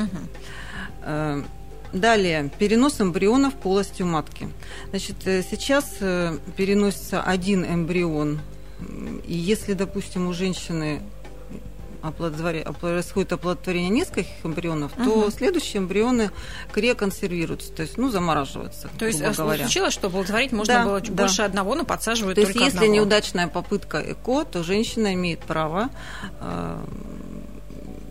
Uh-huh. 1.05 1.45
Далее, 1.93 2.51
перенос 2.59 2.99
эмбрионов 2.99 3.53
полостью 3.53 4.05
матки. 4.05 4.49
Значит, 4.89 5.25
э, 5.25 5.43
сейчас 5.49 5.85
переносится 6.57 7.21
один 7.21 7.63
эмбрион. 7.63 8.41
И 9.25 9.35
если, 9.35 9.73
допустим, 9.73 10.27
у 10.27 10.33
женщины 10.33 11.01
происходит 12.11 13.33
оплодотворение 13.33 13.89
нескольких 13.89 14.33
эмбрионов, 14.43 14.91
угу. 14.97 15.03
то 15.03 15.31
следующие 15.31 15.81
эмбрионы 15.81 16.31
креконсервируются, 16.71 17.71
то 17.71 17.83
есть, 17.83 17.97
ну, 17.97 18.09
замораживаются. 18.09 18.89
То 18.99 19.05
есть 19.05 19.21
говоря. 19.21 19.63
случилось, 19.63 19.93
что 19.93 20.07
оплодотворить 20.07 20.51
можно 20.51 20.73
да, 20.73 20.85
было 20.85 20.99
да. 20.99 21.11
больше 21.11 21.41
одного, 21.43 21.75
но 21.75 21.85
подсаживают 21.85 22.35
то 22.35 22.41
только 22.41 22.59
есть, 22.59 22.73
если 22.73 22.85
одного. 22.85 22.95
неудачная 22.95 23.47
попытка 23.47 23.99
ЭКО, 23.99 24.45
то 24.45 24.63
женщина 24.63 25.13
имеет 25.13 25.39
право 25.39 25.89
э, 26.41 26.85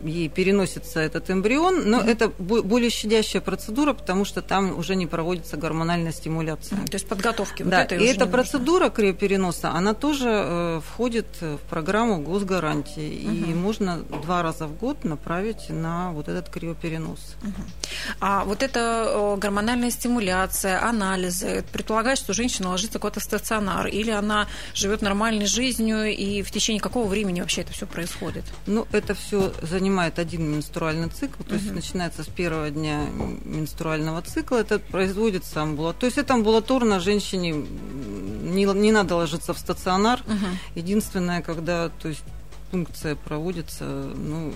ей 0.03 0.29
переносится 0.29 0.99
этот 0.99 1.29
эмбрион, 1.29 1.89
но 1.89 1.99
mm-hmm. 1.99 2.09
это 2.09 2.29
более 2.29 2.89
щадящая 2.89 3.41
процедура, 3.41 3.93
потому 3.93 4.25
что 4.25 4.41
там 4.41 4.77
уже 4.77 4.95
не 4.95 5.07
проводится 5.07 5.57
гормональная 5.57 6.11
стимуляция. 6.11 6.77
Mm-hmm. 6.77 6.85
То 6.87 6.95
есть 6.95 7.07
подготовки. 7.07 7.63
Да, 7.63 7.81
вот 7.81 7.91
и 7.91 8.05
эта 8.05 8.25
процедура 8.25 8.89
криопереноса, 8.89 9.71
она 9.71 9.93
тоже 9.93 10.29
э, 10.29 10.81
входит 10.85 11.27
в 11.39 11.59
программу 11.69 12.19
госгарантии, 12.19 13.01
mm-hmm. 13.01 13.51
и 13.51 13.53
можно 13.53 13.99
два 13.99 14.43
раза 14.43 14.67
в 14.67 14.77
год 14.77 15.03
направить 15.03 15.69
на 15.69 16.11
вот 16.11 16.27
этот 16.27 16.49
криоперенос. 16.49 17.35
Mm-hmm. 17.41 18.15
А 18.19 18.43
вот 18.43 18.63
эта 18.63 19.05
э, 19.07 19.37
гормональная 19.37 19.91
стимуляция, 19.91 20.83
анализы, 20.83 21.63
предполагает, 21.71 22.17
что 22.17 22.33
женщина 22.33 22.69
ложится 22.69 22.99
куда-то 22.99 23.19
в 23.19 23.23
стационар, 23.23 23.87
или 23.87 24.11
она 24.11 24.47
живет 24.73 25.01
нормальной 25.01 25.45
жизнью, 25.45 26.05
и 26.13 26.41
в 26.41 26.51
течение 26.51 26.81
какого 26.81 27.07
времени 27.07 27.41
вообще 27.41 27.61
это 27.61 27.71
все 27.73 27.85
происходит? 27.85 28.43
Ну, 28.67 28.85
это 28.91 29.13
все 29.13 29.53
занимает 29.61 29.92
занимает 29.93 30.19
один 30.19 30.51
менструальный 30.51 31.09
цикл, 31.09 31.43
то 31.43 31.53
есть 31.53 31.67
угу. 31.67 31.75
начинается 31.75 32.23
с 32.23 32.27
первого 32.27 32.69
дня 32.71 33.05
менструального 33.45 34.21
цикла, 34.21 34.57
это 34.57 34.79
производится 34.79 35.61
амбулаторно. 35.61 35.99
То 35.99 36.05
есть 36.07 36.17
это 36.17 36.33
амбулаторно 36.33 36.99
женщине 36.99 37.51
не, 37.51 38.65
не 38.65 38.91
надо 38.91 39.15
ложиться 39.15 39.53
в 39.53 39.59
стационар. 39.59 40.21
Угу. 40.25 40.79
Единственное, 40.79 41.41
когда 41.41 41.89
то 41.89 42.09
есть, 42.09 42.23
пункция 42.71 43.15
проводится, 43.15 43.85
ну, 43.85 44.51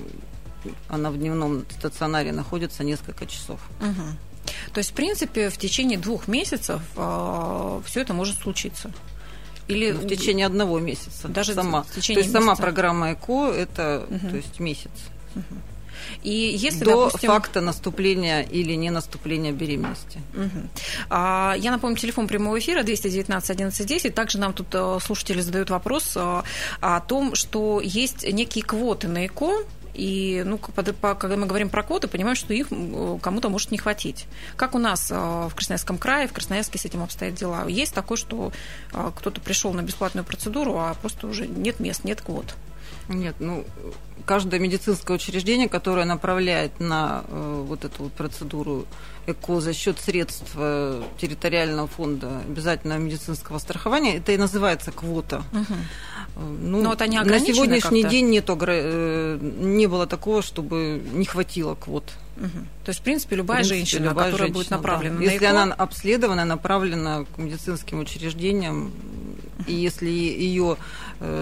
она 0.89 1.11
в 1.11 1.17
дневном 1.17 1.65
стационаре 1.69 2.31
находится 2.31 2.83
несколько 2.83 3.27
часов. 3.27 3.59
Угу. 3.79 4.73
То 4.73 4.79
есть, 4.79 4.91
в 4.91 4.93
принципе, 4.93 5.49
в 5.49 5.57
течение 5.57 5.99
двух 5.99 6.27
месяцев 6.27 6.81
э, 6.95 6.97
а, 6.97 7.81
все 7.85 8.01
это 8.01 8.13
может 8.13 8.37
случиться. 8.37 8.91
Или 9.67 9.91
в 9.91 10.07
течение 10.07 10.45
одного 10.45 10.79
месяца. 10.79 11.27
Даже 11.27 11.53
сама. 11.53 11.83
В 11.83 11.91
течение 11.91 12.23
то 12.23 12.25
есть 12.25 12.33
месяца. 12.33 12.39
сама 12.39 12.55
программа 12.55 13.13
ЭКО 13.13 13.51
это 13.51 14.05
угу. 14.09 14.29
то 14.29 14.35
есть 14.37 14.59
месяц. 14.59 14.91
И 16.23 16.55
если, 16.57 16.83
До 16.83 17.05
допустим... 17.05 17.29
факта 17.29 17.61
наступления 17.61 18.41
или 18.41 18.73
не 18.73 18.89
наступления 18.89 19.51
беременности. 19.51 20.19
Угу. 20.33 20.69
А, 21.09 21.55
я 21.57 21.71
напомню, 21.71 21.97
телефон 21.97 22.27
прямого 22.27 22.59
эфира 22.59 22.83
219 22.83 23.49
11 23.49 23.87
10. 23.87 24.15
Также 24.15 24.39
нам 24.39 24.53
тут 24.53 24.67
э, 24.73 24.97
слушатели 25.01 25.41
задают 25.41 25.69
вопрос 25.69 26.13
э, 26.15 26.43
о 26.81 26.99
том, 27.01 27.35
что 27.35 27.81
есть 27.83 28.23
некие 28.31 28.63
квоты 28.63 29.07
на 29.07 29.25
ЭКО, 29.25 29.63
и 29.93 30.43
ну, 30.45 30.59
когда 30.59 31.37
мы 31.37 31.47
говорим 31.47 31.69
про 31.69 31.81
квоты, 31.81 32.07
понимаем, 32.07 32.35
что 32.35 32.53
их 32.53 32.67
кому-то 32.69 33.49
может 33.49 33.71
не 33.71 33.79
хватить. 33.79 34.27
Как 34.55 34.75
у 34.75 34.79
нас 34.79 35.09
э, 35.11 35.15
в 35.15 35.53
Красноярском 35.55 35.97
крае, 35.97 36.27
в 36.27 36.33
Красноярске 36.33 36.77
с 36.77 36.85
этим 36.85 37.03
обстоят 37.03 37.35
дела? 37.35 37.67
Есть 37.67 37.93
такое, 37.93 38.17
что 38.17 38.51
кто-то 38.91 39.41
пришел 39.41 39.73
на 39.73 39.81
бесплатную 39.81 40.23
процедуру, 40.25 40.77
а 40.77 40.93
просто 40.93 41.27
уже 41.27 41.47
нет 41.47 41.79
мест, 41.79 42.03
нет 42.03 42.21
квот? 42.21 42.55
Нет, 43.09 43.35
ну, 43.39 43.65
каждое 44.25 44.59
медицинское 44.59 45.13
учреждение, 45.13 45.69
которое 45.69 46.05
направляет 46.05 46.79
на 46.79 47.23
э, 47.27 47.63
вот 47.67 47.85
эту 47.85 48.03
вот 48.03 48.13
процедуру 48.13 48.85
ЭКО 49.25 49.61
за 49.61 49.73
счет 49.73 49.99
средств 49.99 50.51
э, 50.55 51.01
территориального 51.17 51.87
фонда 51.87 52.41
обязательного 52.47 52.99
медицинского 52.99 53.59
страхования, 53.59 54.17
это 54.17 54.31
и 54.33 54.37
называется 54.37 54.91
квота. 54.91 55.43
Угу. 55.53 56.43
Ну, 56.61 56.81
Но 56.81 56.89
вот 56.89 57.01
они 57.01 57.19
на 57.19 57.39
сегодняшний 57.39 58.03
день 58.03 58.29
нету, 58.29 58.57
э, 58.61 59.39
не 59.41 59.87
было 59.87 60.05
такого, 60.05 60.41
чтобы 60.41 61.01
не 61.13 61.25
хватило 61.25 61.75
квот. 61.75 62.11
Угу. 62.37 62.59
То 62.85 62.89
есть, 62.89 62.99
в 62.99 63.03
принципе, 63.03 63.35
любая 63.35 63.63
в 63.63 63.67
принципе, 63.67 63.77
женщина, 63.77 64.09
любая 64.09 64.25
которая 64.31 64.47
женщина, 64.47 64.53
будет 64.53 64.69
направлена 64.69 65.15
да. 65.15 65.19
на 65.19 65.23
Если 65.23 65.37
ЭКО... 65.37 65.61
она 65.61 65.73
обследована, 65.73 66.45
направлена 66.45 67.25
к 67.35 67.37
медицинским 67.37 67.99
учреждениям, 67.99 68.91
и 69.65 69.73
если 69.73 70.09
ее, 70.09 70.77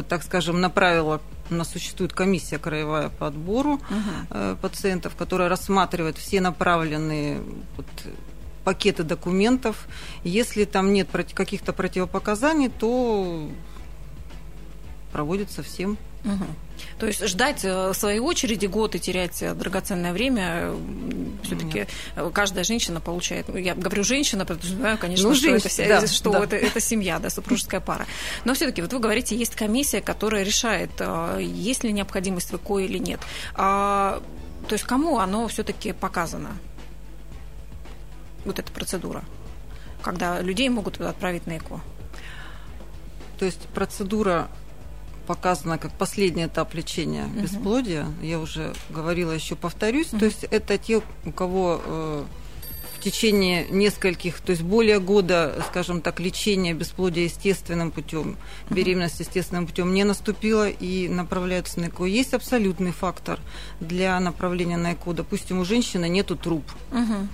так 0.07 0.23
скажем, 0.23 0.61
направила 0.61 1.21
у 1.51 1.53
нас 1.53 1.71
существует 1.71 2.11
комиссия 2.11 2.57
краевая 2.57 3.09
по 3.09 3.27
отбору 3.27 3.73
угу. 3.73 4.57
пациентов, 4.61 5.15
которая 5.15 5.47
рассматривает 5.47 6.17
все 6.17 6.41
направленные 6.41 7.39
вот, 7.77 7.85
пакеты 8.63 9.03
документов. 9.03 9.87
Если 10.23 10.65
там 10.65 10.91
нет 10.91 11.07
каких-то 11.35 11.71
противопоказаний, 11.71 12.69
то 12.69 13.49
проводится 15.11 15.61
всем 15.61 15.97
Угу. 16.25 16.45
То 16.99 17.07
есть 17.07 17.25
ждать 17.27 17.61
э, 17.63 17.93
своей 17.93 18.19
очереди 18.19 18.67
год 18.67 18.95
и 18.95 18.99
терять 18.99 19.41
э, 19.41 19.53
драгоценное 19.53 20.13
время, 20.13 20.73
все-таки 21.43 21.87
каждая 22.33 22.63
женщина 22.63 23.01
получает. 23.01 23.47
Ну, 23.49 23.57
я 23.57 23.75
говорю 23.75 24.03
женщина, 24.03 24.45
подразумеваю, 24.45 24.97
конечно, 24.97 25.29
ну, 25.29 25.35
что, 25.35 25.49
женщина, 25.59 25.85
это, 25.85 26.01
да, 26.01 26.07
что 26.07 26.31
да. 26.31 26.43
Это, 26.43 26.55
это 26.55 26.79
семья, 26.79 27.19
да, 27.19 27.29
супружеская 27.29 27.81
пара. 27.81 28.07
Но 28.45 28.53
все-таки, 28.53 28.81
вот 28.81 28.93
вы 28.93 28.99
говорите, 28.99 29.35
есть 29.35 29.55
комиссия, 29.55 30.01
которая 30.01 30.43
решает, 30.43 30.91
э, 30.99 31.39
есть 31.41 31.83
ли 31.83 31.91
необходимость 31.91 32.51
в 32.51 32.55
ЭКО 32.55 32.79
или 32.79 32.97
нет. 32.97 33.19
А, 33.55 34.21
то 34.67 34.73
есть 34.73 34.85
кому 34.85 35.19
оно 35.19 35.47
все-таки 35.47 35.91
показано? 35.91 36.57
Вот 38.45 38.59
эта 38.59 38.71
процедура, 38.71 39.23
когда 40.01 40.39
людей 40.39 40.69
могут 40.69 41.01
отправить 41.01 41.45
на 41.45 41.57
ЭКО. 41.57 41.81
То 43.37 43.45
есть 43.45 43.61
процедура 43.73 44.47
показано 45.25 45.77
как 45.77 45.91
последний 45.91 46.45
этап 46.45 46.73
лечения 46.73 47.25
угу. 47.25 47.41
бесплодия. 47.41 48.07
Я 48.21 48.39
уже 48.39 48.73
говорила, 48.89 49.31
еще 49.31 49.55
повторюсь. 49.55 50.13
Угу. 50.13 50.19
То 50.19 50.25
есть 50.25 50.43
это 50.45 50.77
те, 50.77 51.01
у 51.25 51.31
кого 51.31 51.81
э, 51.83 52.23
в 52.97 53.03
течение 53.03 53.67
нескольких, 53.69 54.39
то 54.39 54.51
есть 54.51 54.61
более 54.61 54.99
года, 54.99 55.63
скажем 55.69 56.01
так, 56.01 56.19
лечения 56.19 56.73
бесплодия 56.73 57.25
естественным 57.25 57.91
путем, 57.91 58.37
беременность 58.69 59.19
естественным 59.19 59.67
путем 59.67 59.93
не 59.93 60.03
наступила 60.03 60.69
и 60.69 61.07
направляются 61.07 61.79
на 61.79 61.87
ЭКО. 61.87 62.05
Есть 62.05 62.33
абсолютный 62.33 62.91
фактор 62.91 63.39
для 63.79 64.19
направления 64.19 64.77
на 64.77 64.93
ЭКО. 64.93 65.13
Допустим, 65.13 65.59
у 65.59 65.65
женщины 65.65 66.07
нету 66.07 66.35
труб. 66.35 66.63
Угу 66.91 67.27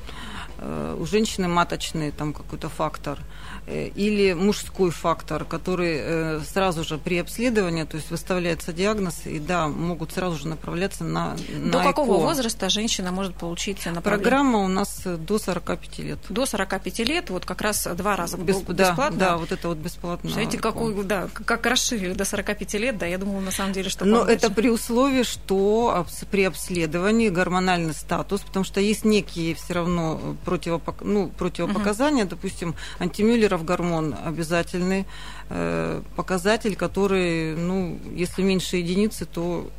у 0.61 1.05
женщины 1.05 1.47
маточный 1.47 2.11
там 2.11 2.33
какой-то 2.33 2.69
фактор. 2.69 3.19
Э, 3.67 3.87
или 3.89 4.33
мужской 4.33 4.89
фактор, 4.89 5.45
который 5.45 5.97
э, 5.99 6.41
сразу 6.41 6.83
же 6.83 6.97
при 6.97 7.19
обследовании, 7.19 7.83
то 7.83 7.95
есть 7.97 8.09
выставляется 8.09 8.73
диагноз, 8.73 9.21
и 9.25 9.39
да, 9.39 9.67
могут 9.67 10.13
сразу 10.13 10.37
же 10.37 10.47
направляться 10.47 11.03
на, 11.03 11.35
на 11.53 11.71
До 11.71 11.83
какого 11.83 12.17
возраста 12.17 12.69
женщина 12.69 13.11
может 13.11 13.35
получить 13.35 13.85
направление? 13.85 14.23
Программа 14.23 14.59
у 14.59 14.67
нас 14.67 15.03
до 15.05 15.37
45 15.37 15.99
лет. 15.99 16.19
До 16.29 16.47
45 16.47 16.99
лет, 16.99 17.29
вот 17.29 17.45
как 17.45 17.61
раз 17.61 17.87
два 17.95 18.15
раза 18.15 18.37
Бесп... 18.37 18.67
бесплатно? 18.67 19.17
Да, 19.17 19.29
да, 19.29 19.37
вот 19.37 19.51
это 19.51 19.67
вот 19.67 19.77
бесплатно. 19.77 20.29
Смотрите, 20.29 20.57
какой, 20.57 21.03
да, 21.03 21.29
как 21.31 21.63
расширили 21.65 22.13
до 22.13 22.25
45 22.25 22.73
лет, 22.75 22.97
да, 22.97 23.05
я 23.05 23.19
думала, 23.19 23.41
на 23.41 23.51
самом 23.51 23.73
деле, 23.73 23.89
что 23.89 24.05
Но 24.05 24.25
это 24.25 24.49
при 24.49 24.69
условии, 24.69 25.23
что 25.23 26.05
при 26.31 26.45
обследовании 26.45 27.29
гормональный 27.29 27.93
статус, 27.93 28.41
потому 28.41 28.65
что 28.65 28.81
есть 28.81 29.05
некие 29.05 29.53
все 29.53 29.75
равно 29.75 30.35
противопок... 30.51 31.01
ну, 31.01 31.29
противопоказания, 31.29 32.25
угу. 32.25 32.31
допустим, 32.31 32.75
антимюллер 32.99 33.31
Миллеров 33.31 33.63
гормон 33.63 34.13
обязательный 34.25 35.05
э, 35.49 36.01
показатель, 36.17 36.75
который, 36.75 37.55
ну, 37.55 37.97
если 38.13 38.41
меньше 38.41 38.75
единицы, 38.75 39.25
то 39.25 39.69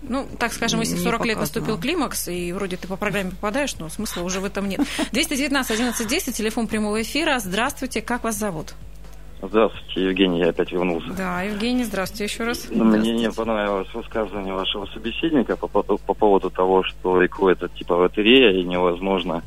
ну, 0.00 0.26
так 0.38 0.54
скажем, 0.54 0.80
если 0.80 0.96
в 0.96 1.00
40 1.00 1.26
лет 1.26 1.38
наступил 1.38 1.78
климакс, 1.78 2.28
и 2.28 2.50
вроде 2.54 2.78
ты 2.78 2.88
по 2.88 2.96
программе 2.96 3.32
попадаешь, 3.32 3.76
но 3.76 3.90
смысла 3.90 4.22
уже 4.22 4.40
в 4.40 4.46
этом 4.46 4.66
нет. 4.66 4.80
219 5.12 5.70
11 5.70 6.08
10, 6.08 6.34
телефон 6.34 6.66
прямого 6.66 7.02
эфира. 7.02 7.38
Здравствуйте, 7.38 8.00
как 8.00 8.24
вас 8.24 8.38
зовут? 8.38 8.74
Здравствуйте, 9.42 10.04
Евгений, 10.04 10.40
я 10.40 10.48
опять 10.48 10.72
вернулся. 10.72 11.10
Да, 11.12 11.42
Евгений, 11.42 11.84
здравствуйте 11.84 12.24
еще 12.24 12.44
раз. 12.44 12.68
Ну, 12.70 12.84
мне 12.84 13.12
не 13.12 13.30
понравилось 13.30 13.92
высказывание 13.92 14.54
вашего 14.54 14.86
собеседника 14.86 15.56
по, 15.56 15.68
по, 15.68 15.82
по 15.82 16.14
поводу 16.14 16.48
того, 16.48 16.82
что 16.84 17.22
ЭКО 17.22 17.50
это 17.50 17.68
типа 17.68 17.92
лотерея, 17.92 18.52
и 18.52 18.64
невозможно 18.64 19.42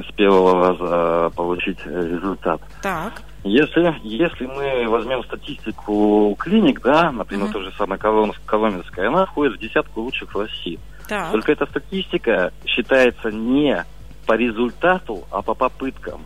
с 0.00 0.14
первого 0.14 0.68
раза 0.68 1.30
получить 1.36 1.84
результат. 1.84 2.60
Так. 2.82 3.22
Если, 3.44 3.94
если 4.04 4.46
мы 4.46 4.88
возьмем 4.88 5.24
статистику 5.24 6.36
клиник, 6.38 6.80
да, 6.80 7.10
например, 7.10 7.48
uh-huh. 7.48 7.52
то 7.52 7.60
же 7.60 7.72
самое 7.72 8.00
Коломенская, 8.00 9.08
она 9.08 9.26
входит 9.26 9.56
в 9.56 9.58
десятку 9.58 10.02
лучших 10.02 10.34
в 10.34 10.38
России. 10.38 10.78
Так. 11.08 11.32
Только 11.32 11.52
эта 11.52 11.66
статистика 11.66 12.52
считается 12.64 13.32
не 13.32 13.84
по 14.26 14.34
результату, 14.34 15.24
а 15.30 15.42
по 15.42 15.54
попыткам. 15.54 16.24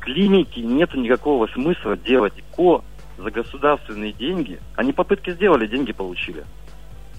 Клиники 0.00 0.60
нет 0.60 0.92
никакого 0.94 1.46
смысла 1.48 1.96
делать 1.96 2.34
ко 2.56 2.82
за 3.16 3.30
государственные 3.30 4.12
деньги. 4.12 4.58
Они 4.74 4.92
попытки 4.92 5.30
сделали, 5.30 5.66
деньги 5.66 5.92
получили. 5.92 6.44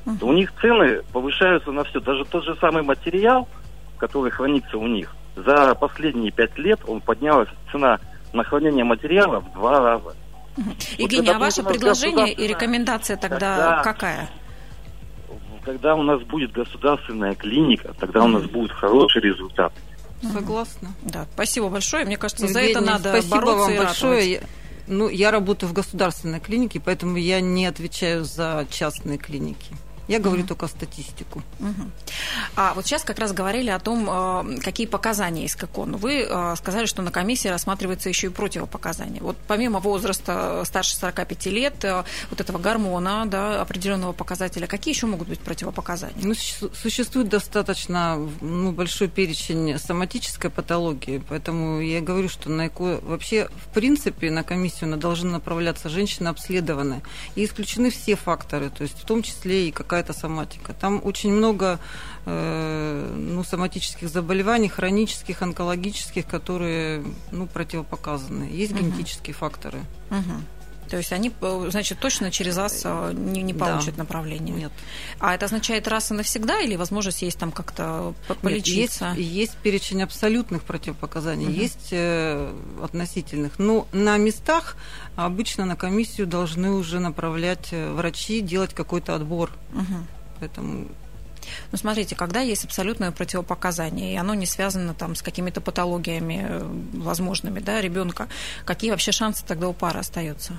Uh-huh. 0.06 0.26
У 0.26 0.34
них 0.34 0.52
цены 0.60 1.04
повышаются 1.14 1.72
на 1.72 1.86
все. 1.86 2.02
Даже 2.02 2.26
тот 2.26 2.44
же 2.44 2.56
самый 2.60 2.84
материал, 2.84 3.48
который 3.98 4.32
хранится 4.32 4.78
у 4.78 4.88
них, 4.88 5.16
за 5.46 5.76
последние 5.76 6.32
пять 6.32 6.58
лет 6.58 6.80
он 6.88 7.02
поднялась 7.02 7.50
цена 7.72 8.00
на 8.34 8.44
хранение 8.44 8.84
материала 8.84 9.40
в 9.40 9.54
два 9.54 9.80
раза. 9.80 10.16
Евгений, 10.98 11.28
вот 11.28 11.36
а 11.36 11.40
ваше 11.40 11.64
предложение 11.64 12.34
и 12.34 12.48
рекомендация 12.48 13.18
тогда 13.18 13.38
когда, 13.38 13.84
какая? 13.84 14.30
Когда 15.64 15.96
у 15.96 16.04
нас 16.04 16.22
будет 16.24 16.52
государственная 16.52 17.36
клиника, 17.36 17.94
тогда 18.00 18.24
у 18.24 18.28
нас 18.28 18.44
будет 18.44 18.72
хороший 18.72 19.22
результат. 19.22 19.72
Согласна. 20.22 20.90
Да, 21.02 21.26
спасибо 21.34 21.70
большое. 21.70 22.06
Мне 22.06 22.18
кажется, 22.18 22.46
Евгений, 22.46 22.74
за 22.74 22.80
это 22.80 22.86
надо 22.86 23.10
спасибо 23.10 23.36
бороться 23.36 23.66
вам 23.66 23.74
и 23.74 23.78
большое. 23.78 24.42
Ну, 24.88 25.08
я 25.08 25.32
работаю 25.32 25.70
в 25.70 25.74
государственной 25.74 26.40
клинике, 26.40 26.82
поэтому 26.84 27.16
я 27.18 27.42
не 27.42 27.68
отвечаю 27.68 28.26
за 28.26 28.66
частные 28.72 29.18
клиники. 29.18 29.76
Я 30.10 30.20
говорю 30.20 30.46
только 30.46 30.68
статистику. 30.68 31.44
А 32.56 32.74
вот 32.74 32.86
сейчас 32.86 33.04
как 33.04 33.20
раз 33.20 33.32
говорили 33.32 33.70
о 33.70 33.80
том, 33.80 34.10
э, 34.10 34.60
какие 34.62 34.88
показания 34.88 35.46
ИКОНу. 35.46 35.98
Вы 35.98 36.26
э, 36.28 36.56
сказали, 36.58 36.88
что 36.88 37.04
на 37.04 37.12
комиссии 37.12 37.48
рассматривается 37.48 38.10
еще 38.10 38.28
и 38.28 38.30
противопоказания. 38.32 39.22
Вот 39.22 39.38
помимо 39.48 39.80
возраста 39.80 40.64
старше 40.66 40.96
45 40.96 41.46
лет, 41.48 41.86
э, 41.86 42.04
вот 42.32 42.42
этого 42.42 42.58
гормона, 42.58 43.26
да, 43.28 43.62
определенного 43.62 44.14
показателя, 44.14 44.66
какие 44.66 44.96
еще 44.96 45.06
могут 45.06 45.28
быть 45.28 45.40
противопоказания? 45.40 46.26
Ну, 46.26 46.34
существует 46.34 47.30
достаточно 47.30 48.18
ну, 48.42 48.72
большой 48.72 49.10
перечень 49.10 49.78
соматической 49.78 50.50
патологии, 50.50 51.22
поэтому 51.30 51.82
я 51.82 52.02
говорю, 52.02 52.30
что 52.30 52.50
на 52.50 52.68
ЭКО 52.68 53.00
вообще, 53.04 53.48
в 53.64 53.74
принципе, 53.74 54.32
на 54.32 54.44
комиссию 54.44 54.98
должны 54.98 55.30
направляться 55.30 55.88
женщины 55.88 56.30
обследованные. 56.30 57.04
И 57.36 57.46
исключены 57.46 57.92
все 57.92 58.16
факторы, 58.16 58.72
то 58.72 58.82
есть 58.82 59.00
в 59.00 59.06
том 59.06 59.22
числе 59.22 59.68
и 59.68 59.72
какая 59.72 59.99
какая-то 60.00 60.14
соматика. 60.14 60.74
Там 60.74 61.02
очень 61.04 61.32
много 61.32 61.80
э, 62.26 63.14
ну, 63.16 63.44
соматических 63.44 64.10
заболеваний, 64.10 64.70
хронических, 64.70 65.42
онкологических, 65.42 66.26
которые 66.26 67.04
ну, 67.32 67.48
противопоказаны. 67.48 68.44
Есть 68.44 68.74
угу. 68.74 68.82
генетические 68.82 69.34
факторы. 69.34 69.80
Угу. 70.10 70.59
То 70.90 70.98
есть 70.98 71.14
они, 71.14 71.32
э, 71.42 71.68
значит, 71.70 72.00
точно 72.00 72.32
через 72.32 72.58
вас 72.58 72.82
э, 72.84 73.14
не, 73.14 73.42
не 73.42 73.54
получат 73.54 73.96
да. 73.96 74.04
направление? 74.04 74.56
Нет. 74.56 74.72
А 75.20 75.36
это 75.36 75.46
означает 75.46 75.88
раз 75.88 76.12
и 76.12 76.14
навсегда 76.14 76.62
или 76.62 76.76
возможность 76.76 77.22
есть 77.22 77.38
там 77.38 77.52
как-то 77.52 78.14
полечиться? 78.42 79.10
Нет, 79.10 79.18
есть, 79.18 79.32
есть 79.32 79.58
перечень 79.58 80.02
абсолютных 80.02 80.64
противопоказаний, 80.64 81.46
угу. 81.46 81.54
есть 81.54 81.90
э, 81.92 82.52
относительных. 82.82 83.60
Но 83.60 83.88
на 83.92 84.18
местах 84.18 84.76
обычно 85.16 85.66
на 85.66 85.76
комиссию 85.76 86.28
должны 86.28 86.72
уже 86.72 87.00
направлять 87.00 87.70
э, 87.72 87.92
врачи, 87.92 88.42
делать 88.42 88.74
какой-то 88.74 89.16
отбор. 89.16 89.52
Угу. 89.74 89.96
Поэтому 90.40 90.88
ну, 91.72 91.78
смотрите, 91.78 92.16
когда 92.16 92.42
есть 92.42 92.66
абсолютное 92.66 93.12
противопоказание, 93.12 94.14
и 94.14 94.18
оно 94.18 94.34
не 94.34 94.46
связано 94.46 94.94
там 94.94 95.16
с 95.16 95.22
какими-то 95.22 95.62
патологиями 95.62 96.48
возможными, 96.94 97.60
да, 97.60 97.82
ребенка, 97.82 98.28
какие 98.66 98.92
вообще 98.92 99.12
шансы 99.12 99.44
тогда 99.46 99.68
у 99.68 99.74
пары 99.74 100.00
остаются? 100.00 100.54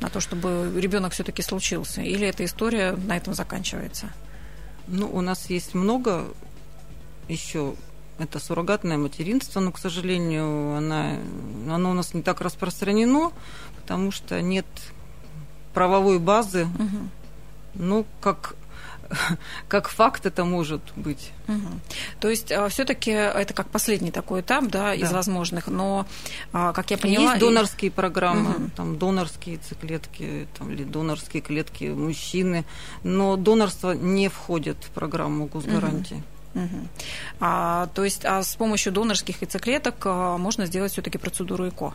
На 0.00 0.08
то, 0.08 0.20
чтобы 0.20 0.72
ребенок 0.76 1.12
все-таки 1.12 1.42
случился? 1.42 2.02
Или 2.02 2.26
эта 2.26 2.44
история 2.44 2.92
на 2.92 3.16
этом 3.16 3.34
заканчивается? 3.34 4.10
Ну, 4.86 5.08
у 5.12 5.20
нас 5.20 5.50
есть 5.50 5.74
много 5.74 6.26
еще 7.28 7.74
это 8.18 8.40
суррогатное 8.40 8.96
материнство, 8.96 9.60
но, 9.60 9.70
к 9.70 9.78
сожалению, 9.78 10.76
она, 10.76 11.16
оно 11.70 11.90
у 11.90 11.94
нас 11.94 12.14
не 12.14 12.22
так 12.22 12.40
распространено, 12.40 13.32
потому 13.80 14.10
что 14.10 14.40
нет 14.42 14.66
правовой 15.72 16.18
базы. 16.18 16.64
Угу. 16.64 17.08
Ну, 17.74 18.06
как 18.20 18.56
как 19.68 19.88
факт 19.88 20.26
это 20.26 20.44
может 20.44 20.80
быть. 20.96 21.30
Угу. 21.48 21.80
То 22.20 22.28
есть 22.28 22.52
а, 22.52 22.68
все-таки 22.68 23.10
это 23.10 23.54
как 23.54 23.68
последний 23.68 24.10
такой 24.10 24.40
этап, 24.40 24.66
да, 24.66 24.88
да. 24.88 24.94
из 24.94 25.12
возможных, 25.12 25.68
но, 25.68 26.06
а, 26.52 26.72
как 26.72 26.90
я 26.90 26.98
поняла... 26.98 27.32
Есть 27.32 27.40
донорские 27.40 27.90
программы, 27.90 28.50
угу. 28.50 28.70
там 28.76 28.98
донорские 28.98 29.56
яйцеклетки, 29.56 30.48
там, 30.58 30.70
или 30.70 30.84
донорские 30.84 31.42
клетки 31.42 31.84
мужчины, 31.84 32.64
но 33.02 33.36
донорство 33.36 33.92
не 33.92 34.28
входит 34.28 34.76
в 34.84 34.90
программу 34.90 35.46
госгарантии. 35.46 36.16
Угу. 36.54 36.64
Угу. 36.64 36.88
А, 37.40 37.88
то 37.94 38.04
есть 38.04 38.24
а 38.24 38.42
с 38.42 38.56
помощью 38.56 38.92
донорских 38.92 39.40
яйцеклеток 39.42 39.96
а, 40.04 40.38
можно 40.38 40.66
сделать 40.66 40.92
все-таки 40.92 41.18
процедуру 41.18 41.68
ЭКО? 41.68 41.94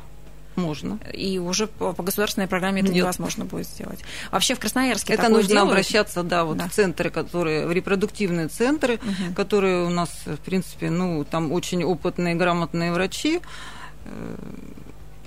Можно. 0.55 0.99
И 1.11 1.39
уже 1.39 1.67
по, 1.67 1.93
государственной 1.93 2.47
программе 2.47 2.81
это 2.81 2.91
Нет. 2.91 3.03
невозможно 3.03 3.45
будет 3.45 3.67
сделать. 3.67 3.99
Вообще 4.31 4.55
в 4.55 4.59
Красноярске 4.59 5.13
это 5.13 5.29
нужно 5.29 5.49
делают? 5.49 5.71
обращаться, 5.71 6.23
да, 6.23 6.45
вот 6.45 6.57
да. 6.57 6.67
в 6.67 6.71
центры, 6.71 7.09
которые 7.09 7.67
в 7.67 7.71
репродуктивные 7.71 8.47
центры, 8.47 8.95
угу. 8.95 9.33
которые 9.35 9.85
у 9.85 9.89
нас, 9.89 10.09
в 10.25 10.37
принципе, 10.37 10.89
ну 10.89 11.23
там 11.23 11.51
очень 11.51 11.83
опытные, 11.83 12.35
грамотные 12.35 12.91
врачи. 12.91 13.41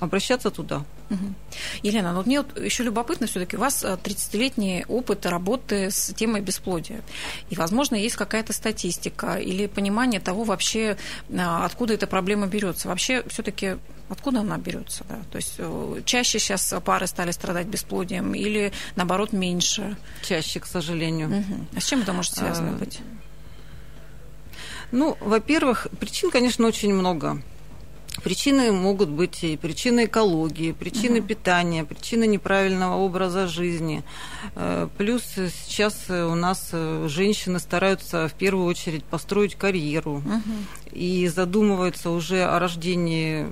Э, 0.00 0.04
обращаться 0.04 0.50
туда. 0.50 0.84
Угу. 1.10 1.34
Елена, 1.82 2.10
ну 2.10 2.18
вот 2.18 2.26
мне 2.26 2.42
вот 2.42 2.58
еще 2.58 2.82
любопытно 2.82 3.26
все-таки, 3.26 3.56
у 3.56 3.60
вас 3.60 3.84
30-летний 3.84 4.82
э, 4.82 4.84
опыт 4.88 5.26
работы 5.26 5.90
с 5.90 6.12
темой 6.14 6.40
бесплодия. 6.40 7.02
И, 7.50 7.56
возможно, 7.56 7.94
есть 7.94 8.16
какая-то 8.16 8.52
статистика 8.52 9.36
или 9.36 9.66
понимание 9.66 10.20
того 10.20 10.44
вообще, 10.44 10.96
а, 11.36 11.64
откуда 11.64 11.94
эта 11.94 12.06
проблема 12.06 12.46
берется. 12.46 12.88
Вообще, 12.88 13.22
все-таки 13.28 13.76
откуда 14.08 14.40
она 14.40 14.58
берется? 14.58 15.04
Да? 15.08 15.18
То 15.30 15.36
есть 15.36 15.54
э, 15.58 16.02
чаще 16.04 16.38
сейчас 16.38 16.74
пары 16.84 17.06
стали 17.06 17.30
страдать 17.30 17.66
бесплодием 17.66 18.34
или, 18.34 18.72
наоборот, 18.96 19.32
меньше? 19.32 19.96
Чаще, 20.22 20.60
к 20.60 20.66
сожалению. 20.66 21.28
Угу. 21.28 21.66
А 21.76 21.80
с 21.80 21.84
чем 21.84 22.02
это 22.02 22.12
может 22.12 22.34
связано 22.34 22.70
а... 22.70 22.78
быть? 22.78 23.00
Ну, 24.92 25.16
во-первых, 25.20 25.88
причин, 25.98 26.30
конечно, 26.30 26.66
очень 26.66 26.94
много. 26.94 27.42
Причины 28.22 28.72
могут 28.72 29.08
быть 29.08 29.44
и 29.44 29.56
причины 29.56 30.06
экологии, 30.06 30.72
причины 30.72 31.20
угу. 31.20 31.28
питания, 31.28 31.84
причины 31.84 32.26
неправильного 32.26 32.96
образа 32.96 33.46
жизни. 33.46 34.02
Э, 34.54 34.88
плюс 34.96 35.22
сейчас 35.24 36.08
у 36.08 36.34
нас 36.34 36.70
э, 36.72 37.06
женщины 37.08 37.58
стараются 37.58 38.28
в 38.28 38.34
первую 38.34 38.66
очередь 38.66 39.04
построить 39.04 39.54
карьеру 39.54 40.16
угу. 40.16 40.52
и 40.92 41.28
задумываются 41.28 42.10
уже 42.10 42.44
о 42.44 42.58
рождении 42.58 43.46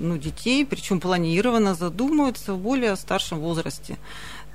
ну, 0.00 0.16
детей, 0.16 0.66
причем 0.66 1.00
планированно 1.00 1.74
задумываются 1.74 2.54
в 2.54 2.58
более 2.58 2.96
старшем 2.96 3.38
возрасте 3.38 3.96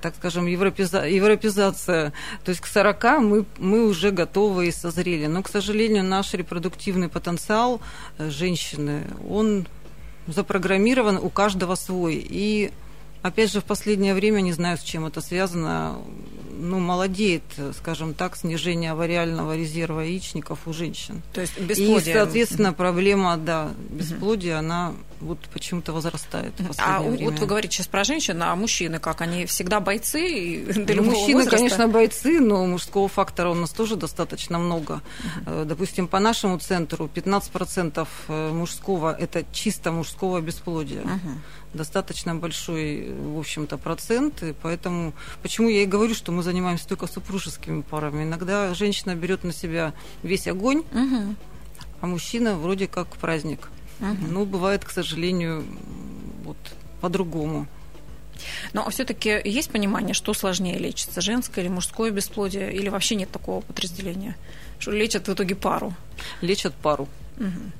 так 0.01 0.15
скажем, 0.15 0.45
европеза, 0.45 1.07
европезация. 1.07 2.13
То 2.43 2.49
есть 2.49 2.61
к 2.61 2.67
40 2.67 3.03
мы, 3.19 3.45
мы 3.57 3.87
уже 3.87 4.11
готовы 4.11 4.67
и 4.67 4.71
созрели. 4.71 5.27
Но, 5.27 5.43
к 5.43 5.49
сожалению, 5.49 6.03
наш 6.03 6.33
репродуктивный 6.33 7.09
потенциал 7.09 7.81
э, 8.17 8.29
женщины, 8.29 9.07
он 9.29 9.67
запрограммирован 10.27 11.17
у 11.17 11.29
каждого 11.29 11.75
свой. 11.75 12.15
И 12.15 12.71
Опять 13.21 13.51
же, 13.51 13.59
в 13.59 13.65
последнее 13.65 14.13
время, 14.13 14.39
не 14.39 14.53
знаю, 14.53 14.77
с 14.77 14.81
чем 14.81 15.05
это 15.05 15.19
связано, 15.19 15.97
ну, 16.59 16.79
молодеет, 16.79 17.43
скажем 17.77 18.13
так, 18.13 18.35
снижение 18.35 18.91
авариального 18.91 19.55
резерва 19.55 20.01
яичников 20.01 20.67
у 20.67 20.73
женщин. 20.73 21.21
То 21.33 21.41
есть 21.41 21.59
бесплодие. 21.59 22.13
И, 22.13 22.17
соответственно, 22.17 22.73
проблема, 22.73 23.37
да, 23.37 23.71
бесплодия, 23.89 24.55
угу. 24.55 24.59
она 24.59 24.93
вот 25.21 25.39
почему-то 25.53 25.91
возрастает 25.91 26.53
А 26.77 27.01
время. 27.01 27.29
вот 27.29 27.39
вы 27.39 27.45
говорите 27.45 27.75
сейчас 27.75 27.87
про 27.87 28.03
женщин, 28.03 28.41
а 28.41 28.55
мужчины 28.55 28.99
как? 28.99 29.21
Они 29.21 29.45
всегда 29.45 29.79
бойцы? 29.79 30.65
Ну, 30.99 31.03
мужчины, 31.03 31.43
возраста? 31.43 31.57
конечно, 31.57 31.87
бойцы, 31.87 32.39
но 32.39 32.65
мужского 32.65 33.07
фактора 33.07 33.49
у 33.49 33.53
нас 33.53 33.69
тоже 33.69 33.95
достаточно 33.95 34.57
много. 34.59 35.01
Угу. 35.45 35.65
Допустим, 35.65 36.07
по 36.07 36.19
нашему 36.19 36.57
центру 36.57 37.09
15% 37.13 38.07
э, 38.27 38.51
мужского– 38.51 39.15
это 39.19 39.45
чисто 39.53 39.91
мужского 39.91 40.41
бесплодия. 40.41 41.01
Угу 41.01 41.31
достаточно 41.73 42.35
большой, 42.35 43.11
в 43.13 43.37
общем-то, 43.39 43.77
процент. 43.77 44.43
И 44.43 44.53
поэтому, 44.61 45.13
почему 45.41 45.69
я 45.69 45.83
и 45.83 45.85
говорю, 45.85 46.15
что 46.15 46.31
мы 46.31 46.43
занимаемся 46.49 46.87
только 46.87 47.07
супружескими 47.07 47.81
парами. 47.81 48.23
Иногда 48.23 48.73
женщина 48.73 49.15
берет 49.15 49.43
на 49.43 49.53
себя 49.53 49.93
весь 50.23 50.47
огонь, 50.47 50.79
угу. 50.79 51.35
а 52.01 52.07
мужчина 52.07 52.55
вроде 52.55 52.87
как 52.87 53.07
праздник. 53.17 53.69
Угу. 53.99 54.27
Ну, 54.29 54.45
бывает, 54.45 54.83
к 54.83 54.89
сожалению, 54.89 55.63
вот 56.43 56.57
по-другому. 57.01 57.67
Но 58.73 58.89
все-таки 58.89 59.41
есть 59.43 59.69
понимание, 59.69 60.13
что 60.13 60.33
сложнее 60.33 60.77
лечится, 60.77 61.21
женское 61.21 61.61
или 61.61 61.69
мужское 61.69 62.09
бесплодие, 62.11 62.73
или 62.73 62.89
вообще 62.89 63.15
нет 63.15 63.29
такого 63.29 63.61
подразделения? 63.61 64.35
Что 64.79 64.91
лечат 64.91 65.27
в 65.27 65.33
итоге 65.33 65.55
пару? 65.55 65.93
Лечат 66.41 66.73
пару. 66.73 67.07
Угу. 67.37 67.71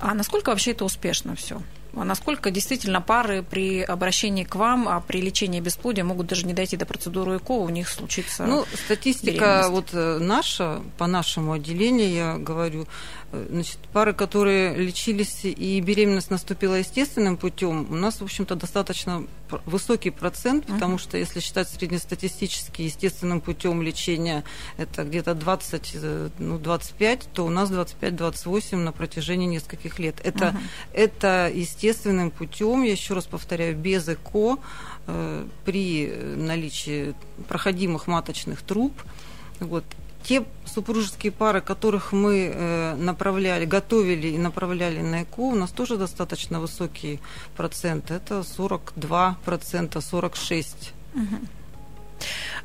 А 0.00 0.14
насколько 0.14 0.50
вообще 0.50 0.72
это 0.72 0.84
успешно 0.84 1.34
все? 1.36 1.62
А 1.94 2.04
насколько 2.04 2.50
действительно 2.50 3.00
пары 3.00 3.42
при 3.42 3.82
обращении 3.82 4.44
к 4.44 4.54
вам, 4.54 4.88
а 4.88 5.00
при 5.00 5.20
лечении 5.20 5.60
бесплодия 5.60 6.04
могут 6.04 6.26
даже 6.26 6.46
не 6.46 6.54
дойти 6.54 6.76
до 6.76 6.86
процедуры 6.86 7.36
ЭКО, 7.36 7.52
у 7.52 7.68
них 7.68 7.88
случится 7.88 8.44
Ну, 8.46 8.64
статистика 8.84 9.66
вот 9.68 9.90
э, 9.92 10.18
наша, 10.18 10.82
по 10.98 11.06
нашему 11.06 11.52
отделению, 11.52 12.10
я 12.10 12.38
говорю, 12.38 12.86
Э, 13.32 13.46
значит, 13.50 13.78
пары, 13.92 14.12
которые 14.12 14.76
лечились 14.76 15.40
и 15.44 15.80
беременность 15.80 16.30
наступила 16.30 16.74
естественным 16.74 17.38
путем, 17.38 17.86
у 17.90 17.94
нас, 17.94 18.20
в 18.20 18.24
общем-то, 18.24 18.56
достаточно 18.56 19.24
высокий 19.66 20.10
процент, 20.10 20.66
потому 20.66 20.96
uh-huh. 20.96 21.00
что 21.00 21.18
если 21.18 21.40
считать 21.40 21.68
среднестатистически 21.68 22.82
естественным 22.82 23.40
путем 23.40 23.82
лечения, 23.82 24.44
это 24.76 25.04
где-то 25.04 25.34
20, 25.34 25.90
э, 25.94 26.28
ну, 26.38 26.58
25, 26.58 27.28
то 27.32 27.46
у 27.46 27.50
нас 27.50 27.70
25-28 27.70 28.76
на 28.76 28.92
протяжении 28.92 29.46
нескольких 29.46 29.98
лет. 29.98 30.20
Это, 30.22 30.46
uh-huh. 30.46 30.60
это 30.92 31.50
естественным 31.82 32.30
путем, 32.30 32.82
я 32.82 32.92
еще 32.92 33.14
раз 33.14 33.24
повторяю, 33.24 33.76
без 33.76 34.08
ЭКО, 34.08 34.58
э, 35.06 35.46
при 35.64 36.12
наличии 36.36 37.14
проходимых 37.48 38.06
маточных 38.06 38.62
труб. 38.62 38.92
Вот 39.60 39.84
те 40.22 40.44
супружеские 40.64 41.32
пары, 41.32 41.60
которых 41.60 42.12
мы 42.12 42.52
э, 42.54 42.94
направляли, 42.94 43.64
готовили 43.64 44.28
и 44.28 44.38
направляли 44.38 45.00
на 45.00 45.22
ЭКО, 45.22 45.40
у 45.40 45.54
нас 45.54 45.70
тоже 45.70 45.96
достаточно 45.96 46.60
высокий 46.60 47.20
процент. 47.56 48.10
Это 48.10 48.44
42 48.44 49.38
процента, 49.44 50.00
46. 50.00 50.92
Угу. 51.14 51.24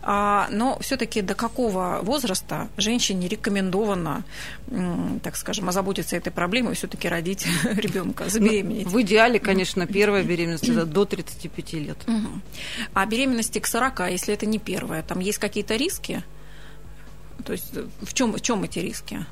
А, 0.02 0.48
но 0.52 0.78
все-таки 0.80 1.22
до 1.22 1.36
какого 1.36 2.00
возраста 2.02 2.70
женщине 2.78 3.28
рекомендовано, 3.28 4.24
так 5.24 5.36
скажем, 5.36 5.68
озаботиться 5.70 6.16
этой 6.16 6.32
проблемой 6.32 6.74
и 6.74 6.76
все-таки 6.76 7.08
родить 7.08 7.46
ребенка, 7.64 8.30
забеременеть? 8.30 8.86
Ну, 8.86 8.92
в 8.92 9.02
идеале, 9.02 9.40
конечно, 9.40 9.86
первая 9.86 10.24
беременность 10.24 10.70
это 10.70 10.86
до 10.86 11.06
35 11.06 11.74
лет. 11.74 11.98
Угу. 12.08 12.42
А 12.94 13.06
беременности 13.06 13.60
к 13.60 13.68
40, 13.68 14.12
если 14.12 14.34
это 14.34 14.46
не 14.46 14.60
первая, 14.60 15.04
там 15.04 15.20
есть 15.20 15.40
какие-то 15.40 15.76
риски? 15.76 16.24
То 17.44 17.54
есть 17.54 17.74
в 18.02 18.14
чем, 18.14 18.34
в 18.34 18.42
чем 18.42 18.64
эти 18.64 18.80
риски? 18.80 19.26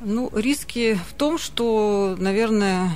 Ну, 0.00 0.30
риски 0.34 0.98
в 1.08 1.14
том, 1.14 1.38
что, 1.38 2.16
наверное, 2.18 2.90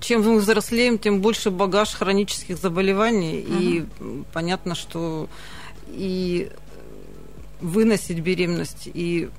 чем 0.00 0.22
мы 0.22 0.38
взрослеем, 0.38 0.98
тем 0.98 1.20
больше 1.20 1.50
багаж 1.50 1.90
хронических 1.94 2.58
заболеваний. 2.58 3.40
Угу. 3.40 3.58
И 3.58 3.84
понятно, 4.32 4.74
что 4.74 5.28
и 5.88 6.50
выносить 7.60 8.20
беременность, 8.20 8.88
и 8.92 9.30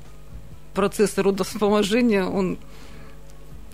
процесс 0.73 1.17
родовспоможения, 1.17 2.25
он 2.25 2.57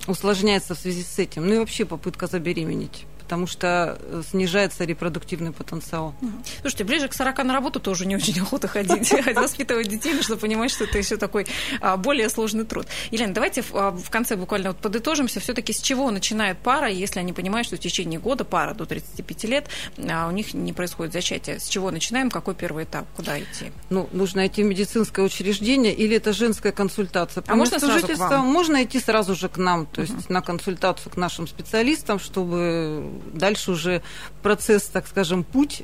усложняется 0.07 0.75
в 0.75 0.79
связи 0.79 1.03
с 1.03 1.19
этим. 1.19 1.47
Ну 1.47 1.55
и 1.55 1.59
вообще 1.59 1.85
попытка 1.85 2.27
забеременеть 2.27 3.05
потому 3.31 3.47
что 3.47 3.97
э, 3.97 4.23
снижается 4.29 4.83
репродуктивный 4.83 5.53
потенциал. 5.53 6.13
Слушайте, 6.59 6.83
ближе 6.83 7.07
к 7.07 7.13
40 7.13 7.45
на 7.45 7.53
работу 7.53 7.79
тоже 7.79 8.05
не 8.05 8.17
очень 8.17 8.37
охота 8.41 8.67
ходить, 8.67 9.09
воспитывать 9.35 9.87
детей, 9.87 10.13
нужно 10.13 10.35
понимать, 10.35 10.69
что 10.69 10.83
это 10.83 10.97
еще 10.97 11.15
такой 11.15 11.47
а, 11.79 11.95
более 11.95 12.27
сложный 12.27 12.65
труд. 12.65 12.87
Елена, 13.09 13.33
давайте 13.33 13.63
а, 13.71 13.91
в 13.91 14.09
конце 14.09 14.35
буквально 14.35 14.71
вот 14.71 14.79
подытожимся, 14.79 15.39
все-таки 15.39 15.71
с 15.71 15.79
чего 15.79 16.11
начинает 16.11 16.57
пара, 16.57 16.89
если 16.89 17.21
они 17.21 17.31
понимают, 17.31 17.67
что 17.67 17.77
в 17.77 17.79
течение 17.79 18.19
года 18.19 18.43
пара 18.43 18.73
до 18.73 18.85
35 18.85 19.43
лет, 19.45 19.69
а 20.09 20.27
у 20.27 20.31
них 20.31 20.53
не 20.53 20.73
происходит 20.73 21.13
зачатие. 21.13 21.61
С 21.61 21.69
чего 21.69 21.89
начинаем, 21.89 22.29
какой 22.29 22.53
первый 22.53 22.83
этап, 22.83 23.05
куда 23.15 23.39
идти? 23.39 23.71
Ну, 23.89 24.09
нужно 24.11 24.45
идти 24.45 24.61
в 24.61 24.65
медицинское 24.65 25.23
учреждение 25.23 25.93
или 25.93 26.17
это 26.17 26.33
женская 26.33 26.73
консультация? 26.73 27.43
По 27.43 27.53
а 27.53 27.55
можно 27.55 27.79
сразу 27.79 28.05
к 28.05 28.17
вам? 28.17 28.45
Можно 28.45 28.83
идти 28.83 28.99
сразу 28.99 29.35
же 29.35 29.47
к 29.47 29.55
нам, 29.55 29.85
то 29.85 30.01
есть 30.01 30.15
uh-huh. 30.15 30.33
на 30.33 30.41
консультацию 30.41 31.13
к 31.13 31.15
нашим 31.15 31.47
специалистам, 31.47 32.19
чтобы 32.19 33.20
дальше 33.33 33.71
уже 33.71 34.01
процесс, 34.41 34.83
так 34.83 35.07
скажем, 35.07 35.43
путь 35.43 35.83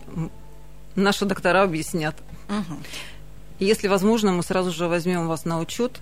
наши 0.95 1.25
доктора 1.25 1.63
объяснят. 1.63 2.15
Угу. 2.49 2.77
Если 3.59 3.87
возможно, 3.87 4.31
мы 4.31 4.43
сразу 4.43 4.71
же 4.71 4.87
возьмем 4.87 5.27
вас 5.27 5.45
на 5.45 5.59
учет 5.59 5.99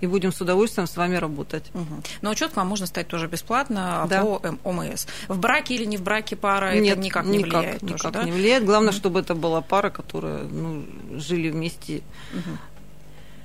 и 0.00 0.06
будем 0.06 0.32
с 0.32 0.40
удовольствием 0.40 0.86
с 0.86 0.96
вами 0.96 1.16
работать. 1.16 1.64
Угу. 1.74 2.02
На 2.22 2.30
учет 2.30 2.52
к 2.52 2.56
вам 2.56 2.68
можно 2.68 2.86
стать 2.86 3.08
тоже 3.08 3.28
бесплатно 3.28 4.06
да. 4.08 4.22
по 4.22 4.42
ОМС. 4.64 5.06
В 5.28 5.38
браке 5.38 5.74
или 5.74 5.84
не 5.84 5.96
в 5.96 6.02
браке 6.02 6.34
пара 6.36 6.74
Нет, 6.74 6.94
это 6.94 7.00
никак 7.06 7.24
не 7.24 7.38
никак, 7.38 7.60
влияет? 7.60 7.82
Никак 7.82 8.02
тоже, 8.02 8.14
да? 8.14 8.24
не 8.24 8.32
влияет. 8.32 8.64
Главное, 8.64 8.90
угу. 8.90 8.96
чтобы 8.96 9.20
это 9.20 9.34
была 9.34 9.60
пара, 9.60 9.90
которая 9.90 10.44
ну, 10.44 10.84
жили 11.14 11.50
вместе. 11.50 12.02
Угу 12.34 12.58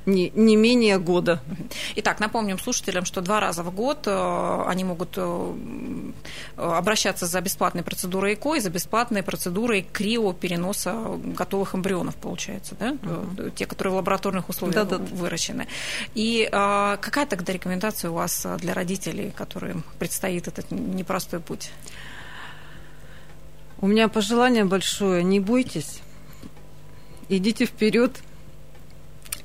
не, 0.08 0.32
не 0.34 0.56
менее 0.56 0.98
года. 1.00 1.42
Итак, 1.96 2.20
напомним 2.20 2.58
слушателям, 2.58 3.06
что 3.06 3.22
два 3.22 3.40
раза 3.40 3.62
в 3.62 3.76
год 3.76 4.08
э, 4.08 4.64
они 4.66 4.86
могут 4.86 5.18
э, 5.18 5.54
обращаться 6.56 7.26
за 7.26 7.42
бесплатной 7.42 7.84
процедурой 7.84 8.34
ЭКО 8.34 8.56
и 8.56 8.60
за 8.60 8.70
бесплатной 8.70 9.24
процедурой 9.24 9.88
криопереноса 9.92 11.20
готовых 11.24 11.76
эмбрионов, 11.76 12.16
получается, 12.16 12.76
да? 12.80 12.92
Uh-huh. 12.92 13.52
Те, 13.56 13.66
которые 13.66 13.94
в 13.94 13.96
лабораторных 13.98 14.50
условиях 14.50 14.88
Да-да. 14.88 14.98
выращены. 14.98 15.68
И 16.16 16.48
а, 16.52 16.98
какая 16.98 17.26
тогда 17.26 17.54
рекомендация 17.54 18.12
у 18.12 18.14
вас 18.14 18.46
для 18.60 18.74
родителей, 18.74 19.32
которым 19.36 19.84
предстоит 20.00 20.48
этот 20.48 20.72
непростой 20.72 21.40
путь? 21.40 21.72
У 23.80 23.88
меня 23.88 24.08
пожелание 24.08 24.66
большое, 24.66 25.24
не 25.24 25.40
бойтесь, 25.40 26.02
идите 27.30 27.66
вперед, 27.66 28.24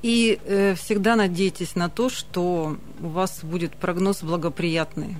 и 0.03 0.41
э, 0.45 0.75
всегда 0.75 1.17
надейтесь 1.17 1.77
на 1.77 1.89
то, 1.89 2.09
что 2.09 2.77
у 3.01 3.09
вас 3.09 3.45
будет 3.45 3.77
прогноз 3.77 4.23
благоприятный. 4.23 5.17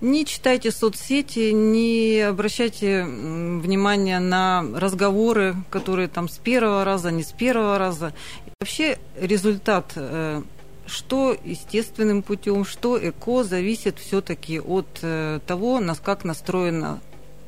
Не 0.00 0.24
читайте 0.24 0.70
соцсети, 0.70 1.52
не 1.52 2.20
обращайте 2.20 3.04
внимания 3.04 4.18
на 4.18 4.64
разговоры, 4.74 5.56
которые 5.68 6.08
там 6.08 6.26
с 6.28 6.38
первого 6.38 6.84
раза, 6.84 7.10
не 7.10 7.22
с 7.22 7.32
первого 7.32 7.76
раза. 7.76 8.14
Вообще 8.60 8.98
результат 9.20 9.92
э, 9.96 10.42
что 10.86 11.36
естественным 11.44 12.22
путем, 12.22 12.64
что 12.64 12.98
эко, 12.98 13.44
зависит 13.44 13.98
все-таки 13.98 14.58
от 14.58 14.86
э, 15.02 15.40
того, 15.46 15.82
как 16.02 16.24
настроена 16.24 17.00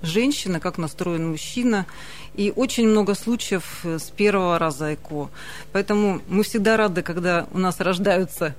женщина, 0.03 0.61
как 0.61 0.77
настроен 0.79 1.31
мужчина. 1.31 1.87
И 2.35 2.53
очень 2.55 2.87
много 2.87 3.15
случаев 3.15 3.81
э, 3.85 3.99
с 3.99 4.11
первого 4.11 4.59
раза 4.59 4.93
ЭКО. 4.93 5.31
Поэтому 5.73 6.21
мы 6.29 6.45
всегда 6.45 6.77
рады, 6.77 7.03
когда 7.03 7.47
у 7.53 7.59
нас 7.59 7.81
рождаются 7.81 8.55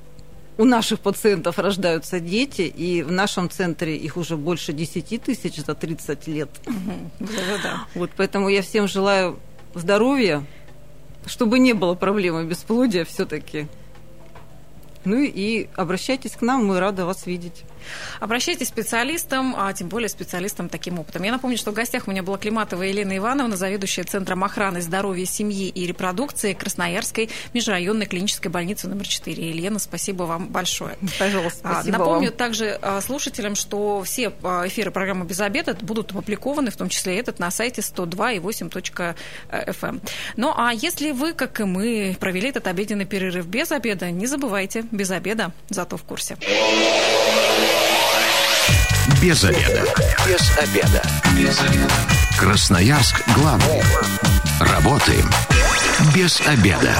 у 0.57 0.65
наших 0.65 0.99
пациентов 0.99 1.59
рождаются 1.59 2.19
дети, 2.19 2.61
и 2.61 3.01
в 3.03 3.11
нашем 3.11 3.49
центре 3.49 3.95
их 3.95 4.17
уже 4.17 4.37
больше 4.37 4.73
10 4.73 5.21
тысяч 5.21 5.57
за 5.57 5.73
30 5.73 6.27
лет. 6.27 6.49
Да-да-да. 7.19 7.87
Вот 7.95 8.11
поэтому 8.15 8.49
я 8.49 8.61
всем 8.61 8.87
желаю 8.87 9.39
здоровья, 9.73 10.43
чтобы 11.25 11.59
не 11.59 11.73
было 11.73 11.95
проблемы 11.95 12.45
бесплодия 12.45 13.05
все-таки. 13.05 13.67
Ну 15.05 15.19
и 15.21 15.67
обращайтесь 15.75 16.31
к 16.31 16.41
нам, 16.41 16.65
мы 16.65 16.79
рады 16.79 17.05
вас 17.05 17.25
видеть. 17.25 17.63
Обращайтесь 18.19 18.67
к 18.67 18.69
специалистам, 18.69 19.55
а 19.57 19.73
тем 19.73 19.89
более 19.89 20.09
специалистам 20.09 20.69
таким 20.69 20.99
опытом. 20.99 21.23
Я 21.23 21.31
напомню, 21.31 21.57
что 21.57 21.71
в 21.71 21.73
гостях 21.73 22.07
у 22.07 22.11
меня 22.11 22.23
была 22.23 22.37
Климатова 22.37 22.83
Елена 22.83 23.17
Ивановна, 23.17 23.55
заведующая 23.55 24.03
Центром 24.03 24.43
охраны 24.43 24.81
здоровья 24.81 25.25
семьи 25.25 25.67
и 25.67 25.85
репродукции 25.85 26.53
Красноярской 26.53 27.29
межрайонной 27.53 28.05
клинической 28.05 28.51
больницы 28.51 28.87
номер 28.87 29.07
4. 29.07 29.49
Елена, 29.49 29.79
спасибо 29.79 30.23
вам 30.23 30.47
большое. 30.47 30.97
Пожалуйста, 31.19 31.59
а, 31.63 31.73
спасибо 31.75 31.97
Напомню 31.97 32.29
вам. 32.29 32.37
также 32.37 32.79
а, 32.81 33.01
слушателям, 33.01 33.55
что 33.55 34.03
все 34.03 34.31
а, 34.43 34.67
эфиры 34.67 34.91
программы 34.91 35.25
«Без 35.25 35.39
обеда» 35.39 35.75
будут 35.81 36.11
опубликованы, 36.11 36.71
в 36.71 36.77
том 36.77 36.89
числе 36.89 37.17
этот, 37.17 37.39
на 37.39 37.51
сайте 37.51 37.81
102,8.fm. 37.81 39.15
Эм. 39.81 40.01
Ну, 40.37 40.53
а 40.55 40.73
если 40.73 41.11
вы, 41.11 41.33
как 41.33 41.59
и 41.59 41.63
мы, 41.63 42.15
провели 42.19 42.49
этот 42.49 42.67
обеденный 42.67 43.05
перерыв 43.05 43.45
без 43.47 43.71
обеда, 43.71 44.11
не 44.11 44.27
забывайте, 44.27 44.85
без 44.93 45.11
обеда, 45.11 45.51
зато 45.69 45.97
в 45.97 46.03
курсе. 46.03 46.37
Без 49.21 49.43
обеда. 49.43 49.83
Без 50.25 50.57
обеда. 50.57 51.01
Без 51.35 51.59
обеда. 51.59 51.93
Красноярск 52.37 53.21
главный. 53.35 53.81
Работаем 54.59 55.29
без 56.15 56.39
обеда. 56.41 56.95